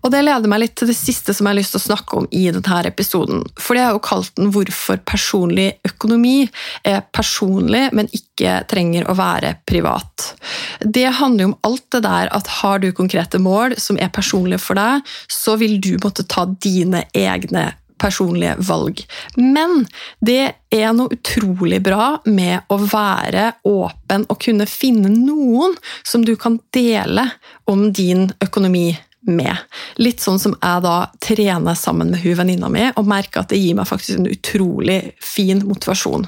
Og 0.00 0.14
det 0.14 0.24
leder 0.24 0.50
meg 0.50 0.64
litt 0.64 0.76
til 0.80 0.88
det 0.88 0.96
siste 0.96 1.36
som 1.36 1.46
jeg 1.46 1.52
har 1.52 1.60
lyst 1.60 1.76
til 1.76 1.82
å 1.82 1.86
snakke 1.88 2.22
om 2.22 2.30
i 2.30 2.46
denne 2.48 2.80
episoden. 2.88 3.44
For 3.60 3.76
det 3.76 3.84
er 3.84 3.96
jo 3.96 4.02
kalt 4.08 4.32
den 4.38 4.50
'Hvorfor 4.52 5.00
personlig 5.04 5.76
økonomi 5.84 6.48
er 6.84 7.02
personlig, 7.12 7.92
men 7.92 8.08
ikke 8.12 8.62
trenger 8.68 9.08
å 9.08 9.16
være 9.16 9.56
privat'. 9.68 10.32
Det 10.80 11.08
handler 11.18 11.44
jo 11.44 11.52
om 11.52 11.58
alt 11.68 11.86
det 11.92 12.02
der 12.02 12.21
er 12.22 12.32
at 12.34 12.50
har 12.60 12.82
du 12.82 12.90
konkrete 12.96 13.40
mål 13.42 13.76
som 13.80 13.98
er 14.00 14.12
personlige 14.14 14.62
for 14.62 14.78
deg, 14.78 15.06
så 15.30 15.58
vil 15.60 15.78
du 15.82 15.94
måtte 16.02 16.26
ta 16.28 16.46
dine 16.62 17.04
egne 17.12 17.72
personlige 18.02 18.56
valg. 18.66 19.04
Men 19.36 19.84
det 20.20 20.54
er 20.74 20.90
noe 20.96 21.14
utrolig 21.14 21.78
bra 21.84 22.16
med 22.26 22.66
å 22.72 22.80
være 22.82 23.52
åpen 23.68 24.26
og 24.26 24.40
kunne 24.42 24.66
finne 24.70 25.12
noen 25.12 25.76
som 26.02 26.26
du 26.26 26.34
kan 26.40 26.58
dele 26.74 27.28
om 27.70 27.90
din 27.94 28.28
økonomi 28.42 28.90
med. 29.30 29.54
Litt 30.02 30.22
sånn 30.22 30.40
som 30.42 30.56
jeg 30.56 30.82
da 30.82 30.96
trener 31.22 31.78
sammen 31.78 32.10
med 32.10 32.24
hun 32.24 32.38
venninna 32.40 32.70
mi 32.72 32.88
og 32.90 33.06
merker 33.06 33.44
at 33.44 33.52
det 33.52 33.60
gir 33.62 33.78
meg 33.78 33.86
faktisk 33.90 34.18
en 34.18 34.32
utrolig 34.32 35.00
fin 35.22 35.62
motivasjon. 35.68 36.26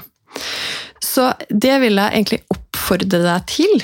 Så 1.03 1.31
det 1.49 1.75
vil 1.83 1.99
jeg 1.99 2.13
egentlig 2.13 2.41
oppfordre 2.51 3.19
deg 3.23 3.51
til 3.51 3.83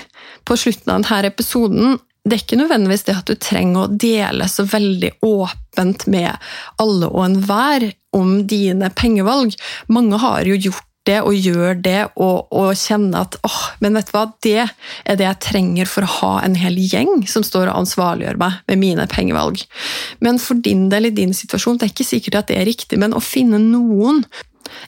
på 0.51 0.59
slutten 0.59 0.91
av 0.91 0.99
denne 0.99 1.29
episoden 1.31 1.99
det 2.27 2.35
er 2.35 2.41
ikke 2.43 2.57
nødvendigvis 2.59 3.07
det 3.07 3.13
at 3.17 3.29
du 3.31 3.37
trenger 3.39 3.85
å 3.85 3.97
dele 4.03 4.45
så 4.51 4.65
veldig 4.69 5.15
åpent 5.25 6.05
med 6.11 6.29
alle 6.83 7.07
og 7.09 7.23
enhver 7.25 7.87
om 8.13 8.43
dine 8.45 8.91
pengevalg. 8.93 9.55
Mange 9.89 10.19
har 10.21 10.45
jo 10.45 10.59
gjort 10.59 10.85
det 11.09 11.17
og 11.25 11.33
gjør 11.33 11.79
det 11.81 12.01
og, 12.11 12.51
og 12.53 12.75
kjenner 12.77 13.23
at 13.23 13.39
åh, 13.47 13.63
men 13.81 13.97
vet 13.97 14.11
du 14.11 14.13
hva, 14.13 14.27
det 14.45 14.67
er 14.67 15.17
det 15.17 15.25
jeg 15.25 15.41
trenger 15.47 15.89
for 15.89 16.05
å 16.05 16.13
ha 16.19 16.31
en 16.45 16.59
hel 16.61 16.77
gjeng 16.77 17.25
som 17.31 17.45
står 17.47 17.71
og 17.71 17.79
ansvarliggjør 17.81 18.37
meg 18.43 18.59
med 18.69 18.81
mine 18.83 19.07
pengevalg. 19.09 19.63
Men 20.21 20.37
for 20.41 20.61
din 20.61 20.91
del 20.93 21.09
i 21.09 21.15
din 21.15 21.33
situasjon, 21.33 21.81
det 21.81 21.87
er 21.87 21.95
ikke 21.95 22.09
sikkert 22.11 22.43
at 22.43 22.53
det 22.53 22.59
er 22.61 22.69
riktig, 22.69 23.01
men 23.01 23.17
å 23.17 23.23
finne 23.23 23.57
noen 23.63 24.21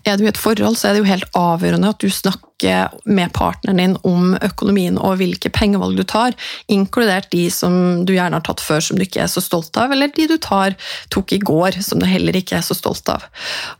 er 0.03 0.17
du 0.17 0.25
i 0.25 0.31
et 0.31 0.39
forhold, 0.39 0.77
så 0.79 0.89
er 0.89 0.95
det 0.95 1.03
jo 1.03 1.09
helt 1.09 1.37
avgjørende 1.37 1.91
at 1.93 2.03
du 2.03 2.09
snakker 2.11 2.93
med 3.03 3.33
partneren 3.35 3.81
din 3.81 3.95
om 4.07 4.37
økonomien 4.39 4.99
og 4.99 5.17
hvilke 5.19 5.51
pengevalg 5.53 5.99
du 5.99 6.05
tar, 6.07 6.35
inkludert 6.71 7.29
de 7.33 7.47
som 7.51 8.05
du 8.07 8.13
gjerne 8.15 8.39
har 8.39 8.45
tatt 8.47 8.63
før 8.63 8.83
som 8.83 8.99
du 8.99 9.03
ikke 9.05 9.25
er 9.25 9.31
så 9.31 9.43
stolt 9.43 9.75
av, 9.79 9.91
eller 9.91 10.13
de 10.15 10.29
du 10.31 10.37
tar, 10.41 10.77
tok 11.13 11.35
i 11.35 11.41
går 11.43 11.81
som 11.83 11.99
du 11.99 12.07
heller 12.07 12.37
ikke 12.39 12.59
er 12.59 12.65
så 12.65 12.77
stolt 12.77 13.09
av. 13.11 13.27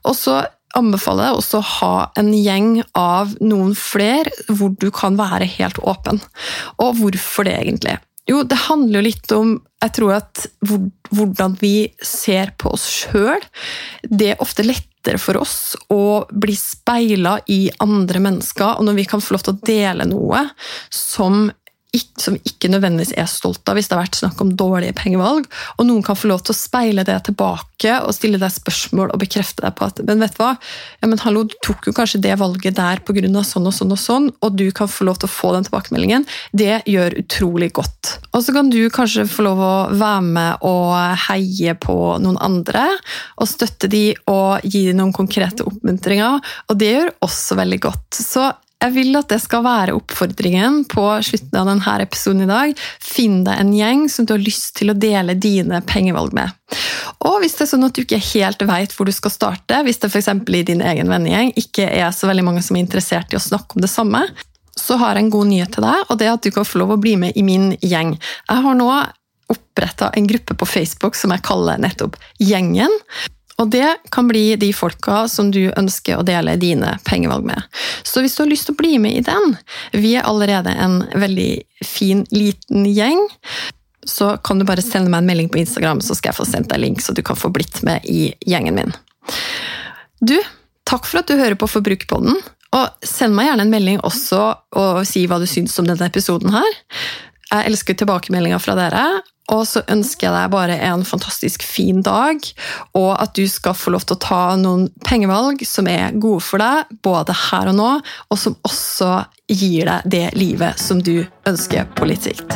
Og 0.04 0.18
så 0.20 0.42
anbefaler 0.78 1.30
jeg 1.30 1.40
også 1.40 1.60
å 1.60 1.70
ha 1.78 1.96
en 2.20 2.32
gjeng 2.34 2.72
av 2.98 3.36
noen 3.44 3.76
flere 3.78 4.32
hvor 4.50 4.74
du 4.82 4.90
kan 4.94 5.20
være 5.20 5.48
helt 5.60 5.78
åpen. 5.86 6.22
Og 6.82 6.98
hvorfor 7.00 7.48
det, 7.48 7.60
egentlig? 7.62 8.00
Jo, 8.30 8.42
det 8.48 8.58
handler 8.70 9.02
jo 9.02 9.08
litt 9.10 9.36
om 9.36 9.58
jeg 9.84 9.96
tror 9.98 10.14
at 10.22 10.46
hvordan 11.12 11.58
vi 11.60 11.92
ser 12.00 12.54
på 12.60 12.72
oss 12.78 12.86
sjøl. 12.88 13.44
Det 14.08 14.34
er 14.34 14.44
ofte 14.44 14.64
lettere 15.04 15.20
for 15.20 15.38
oss 15.38 15.76
å 15.92 16.26
bli 16.32 16.56
speila 16.56 17.40
i 17.48 17.70
andre 17.84 18.20
mennesker, 18.24 18.80
og 18.80 18.86
når 18.88 18.96
vi 18.96 19.06
kan 19.06 19.22
få 19.22 19.36
lov 19.36 19.44
til 19.44 19.54
å 19.54 19.66
dele 19.66 20.06
noe 20.08 20.46
som 20.90 21.52
som 21.94 22.36
ikke 22.40 22.72
nødvendigvis 22.74 23.14
er 23.20 23.28
stolt 23.30 23.68
av 23.70 23.78
hvis 23.78 23.90
det 23.90 23.96
har 23.96 24.04
vært 24.06 24.18
snakk 24.18 24.42
om 24.42 24.54
dårlige 24.58 24.96
pengevalg. 24.98 25.46
Og 25.78 25.88
noen 25.88 26.04
kan 26.06 26.18
få 26.18 26.30
lov 26.32 26.44
til 26.46 26.56
å 26.56 26.58
speile 26.58 27.06
det 27.06 27.20
tilbake 27.28 27.98
og 28.02 28.14
stille 28.16 28.40
deg 28.42 28.54
spørsmål 28.54 29.12
og 29.14 29.22
bekrefte 29.22 29.66
deg 29.66 29.76
på 29.78 29.88
at 29.90 30.02
men 30.08 30.24
vet 30.24 30.36
du 30.38 30.42
hva, 30.42 30.54
ja, 31.02 31.10
men 31.10 31.22
hallo, 31.22 31.44
du 31.50 31.56
tok 31.66 31.90
jo 31.90 31.96
kanskje 31.96 32.22
det 32.24 32.38
valget 32.42 32.78
der 32.80 33.02
pga. 33.06 33.44
sånn 33.44 33.68
og 33.70 33.76
sånn 33.76 33.94
og 33.94 34.00
sånn, 34.00 34.30
og 34.42 34.58
du 34.58 34.66
kan 34.76 34.90
få 34.90 35.06
lov 35.08 35.20
til 35.22 35.30
å 35.30 35.34
få 35.34 35.54
den 35.54 35.68
tilbakemeldingen. 35.68 36.26
Det 36.52 36.82
gjør 36.90 37.18
utrolig 37.22 37.72
godt. 37.74 38.18
Og 38.34 38.44
så 38.44 38.56
kan 38.56 38.72
du 38.74 38.82
kanskje 38.94 39.28
få 39.30 39.46
lov 39.46 39.62
å 39.62 39.76
være 39.94 40.26
med 40.26 40.66
og 40.66 40.96
heie 41.28 41.76
på 41.76 41.98
noen 42.24 42.40
andre, 42.42 42.88
og 43.38 43.50
støtte 43.50 43.90
de 43.92 44.06
og 44.32 44.66
gi 44.66 44.88
dem 44.90 45.02
noen 45.02 45.16
konkrete 45.16 45.66
oppmuntringer, 45.68 46.42
og 46.70 46.80
det 46.80 46.94
gjør 46.94 47.14
også 47.26 47.60
veldig 47.60 47.82
godt. 47.84 48.08
Så 48.18 48.50
jeg 48.84 48.94
vil 48.98 49.16
at 49.16 49.32
det 49.32 49.40
skal 49.40 49.64
være 49.64 49.96
oppfordringen 49.96 50.82
på 50.92 51.06
slutten 51.24 51.60
av 51.60 51.70
denne 51.70 51.96
episoden 52.04 52.44
i 52.44 52.50
dag. 52.50 52.84
Finn 53.00 53.42
deg 53.48 53.62
en 53.62 53.74
gjeng 53.76 54.06
som 54.12 54.28
du 54.28 54.36
har 54.36 54.44
lyst 54.44 54.74
til 54.80 54.92
å 54.92 54.98
dele 54.98 55.38
dine 55.40 55.80
pengevalg 55.88 56.36
med. 56.36 56.52
Og 57.24 57.40
hvis 57.42 57.56
det 57.56 57.66
er 57.66 57.72
sånn 57.72 57.88
at 57.88 57.96
du 57.96 58.04
ikke 58.04 58.20
helt 58.34 58.66
vet 58.68 58.96
hvor 58.96 59.08
du 59.08 59.14
skal 59.16 59.34
starte, 59.34 59.84
hvis 59.88 60.02
det 60.04 60.12
f.eks. 60.12 60.30
i 60.30 60.66
din 60.68 60.84
egen 60.84 61.12
vennegjeng 61.12 61.54
ikke 61.60 61.88
er 61.88 62.12
så 62.16 62.28
veldig 62.30 62.48
mange 62.50 62.64
som 62.66 62.76
er 62.76 62.84
interessert 62.84 63.32
i 63.32 63.40
å 63.40 63.44
snakke 63.44 63.78
om 63.78 63.86
det 63.86 63.92
samme, 63.92 64.26
så 64.80 64.98
har 65.00 65.16
jeg 65.16 65.28
en 65.28 65.34
god 65.36 65.52
nyhet 65.52 65.76
til 65.76 65.86
deg, 65.86 66.08
og 66.10 66.18
det 66.20 66.28
er 66.28 66.34
at 66.34 66.46
du 66.46 66.50
kan 66.52 66.66
få 66.66 66.82
lov 66.82 66.96
å 66.96 67.02
bli 67.02 67.14
med 67.22 67.38
i 67.38 67.44
min 67.46 67.76
gjeng. 67.80 68.16
Jeg 68.50 68.66
har 68.66 68.80
nå 68.80 68.90
oppretta 69.54 70.10
en 70.18 70.28
gruppe 70.28 70.58
på 70.58 70.68
Facebook 70.68 71.16
som 71.20 71.34
jeg 71.34 71.46
kaller 71.46 71.82
nettopp 71.82 72.18
Gjengen. 72.42 72.92
Og 73.62 73.70
det 73.70 73.86
kan 74.12 74.28
bli 74.28 74.56
de 74.58 74.72
folka 74.74 75.28
som 75.30 75.52
du 75.54 75.68
ønsker 75.78 76.18
å 76.18 76.26
dele 76.26 76.56
dine 76.58 76.96
pengevalg 77.06 77.46
med. 77.46 77.62
Så 78.04 78.24
hvis 78.24 78.36
du 78.36 78.44
har 78.44 78.50
lyst 78.50 78.68
til 78.70 78.76
å 78.76 78.82
bli 78.82 78.98
med 79.02 79.20
i 79.20 79.26
den 79.26 79.54
Vi 79.94 80.16
er 80.18 80.26
allerede 80.26 80.74
en 80.74 81.04
veldig 81.14 81.52
fin, 81.86 82.26
liten 82.34 82.88
gjeng. 82.90 83.22
Så 84.10 84.34
kan 84.44 84.60
du 84.60 84.66
bare 84.68 84.84
sende 84.84 85.12
meg 85.14 85.22
en 85.22 85.30
melding 85.30 85.52
på 85.54 85.62
Instagram, 85.62 86.02
så 86.02 86.18
skal 86.18 86.34
jeg 86.34 86.40
få 86.42 86.48
sendt 86.50 86.74
deg 86.74 86.82
link, 86.82 87.00
så 87.00 87.14
du 87.16 87.22
kan 87.24 87.40
få 87.40 87.54
blitt 87.54 87.80
med 87.88 88.04
i 88.10 88.34
gjengen 88.44 88.76
min. 88.76 88.92
Du, 90.20 90.36
takk 90.90 91.08
for 91.08 91.22
at 91.22 91.30
du 91.30 91.38
hører 91.40 91.56
på 91.60 91.70
Forbrukerpodden. 91.72 92.42
Og 92.74 93.06
send 93.06 93.38
meg 93.38 93.48
gjerne 93.48 93.68
en 93.68 93.72
melding 93.72 94.02
også 94.04 94.42
og 94.82 95.04
si 95.08 95.28
hva 95.30 95.38
du 95.40 95.46
syns 95.48 95.78
om 95.80 95.88
denne 95.88 96.10
episoden 96.10 96.52
her. 96.56 96.80
Jeg 97.54 97.70
elsker 97.70 97.98
tilbakemeldinger 98.00 98.60
fra 98.64 98.76
dere, 98.80 99.04
og 99.52 99.66
så 99.68 99.84
ønsker 99.92 100.30
jeg 100.30 100.36
deg 100.38 100.54
bare 100.54 100.78
en 100.88 101.04
fantastisk 101.08 101.66
fin 101.68 102.02
dag, 102.06 102.40
og 102.96 103.12
at 103.18 103.36
du 103.36 103.44
skal 103.52 103.76
få 103.76 103.92
lov 103.94 104.06
til 104.08 104.16
å 104.16 104.24
ta 104.24 104.42
noen 104.60 104.88
pengevalg 105.04 105.66
som 105.68 105.90
er 105.92 106.16
gode 106.16 106.46
for 106.46 106.64
deg, 106.64 106.94
både 107.04 107.36
her 107.50 107.74
og 107.74 107.80
nå, 107.80 107.92
og 108.32 108.40
som 108.40 108.56
også 108.64 109.12
gir 109.52 109.90
deg 109.90 110.08
det 110.16 110.26
livet 110.40 110.80
som 110.80 111.04
du 111.04 111.26
ønsker 111.50 111.90
på 111.98 112.08
litt 112.08 112.30
sikt. 112.30 112.56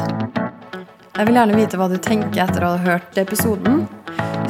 Jeg 1.18 1.26
vil 1.26 1.40
gjerne 1.40 1.58
vite 1.58 1.78
hva 1.80 1.88
du 1.90 1.98
tenker 1.98 2.44
etter 2.44 2.62
å 2.62 2.76
ha 2.76 2.82
hørt 2.84 3.16
episoden. 3.18 3.88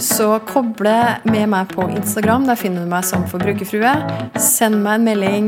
Så 0.04 0.34
koble 0.46 0.96
med 1.24 1.48
meg 1.50 1.72
på 1.72 1.86
Instagram. 1.88 2.44
Der 2.50 2.60
finner 2.60 2.84
du 2.84 2.92
meg 2.92 3.06
som 3.08 3.24
forbrukerfrue. 3.32 3.94
Send 4.36 4.82
meg 4.84 5.00
en 5.00 5.08
melding. 5.08 5.48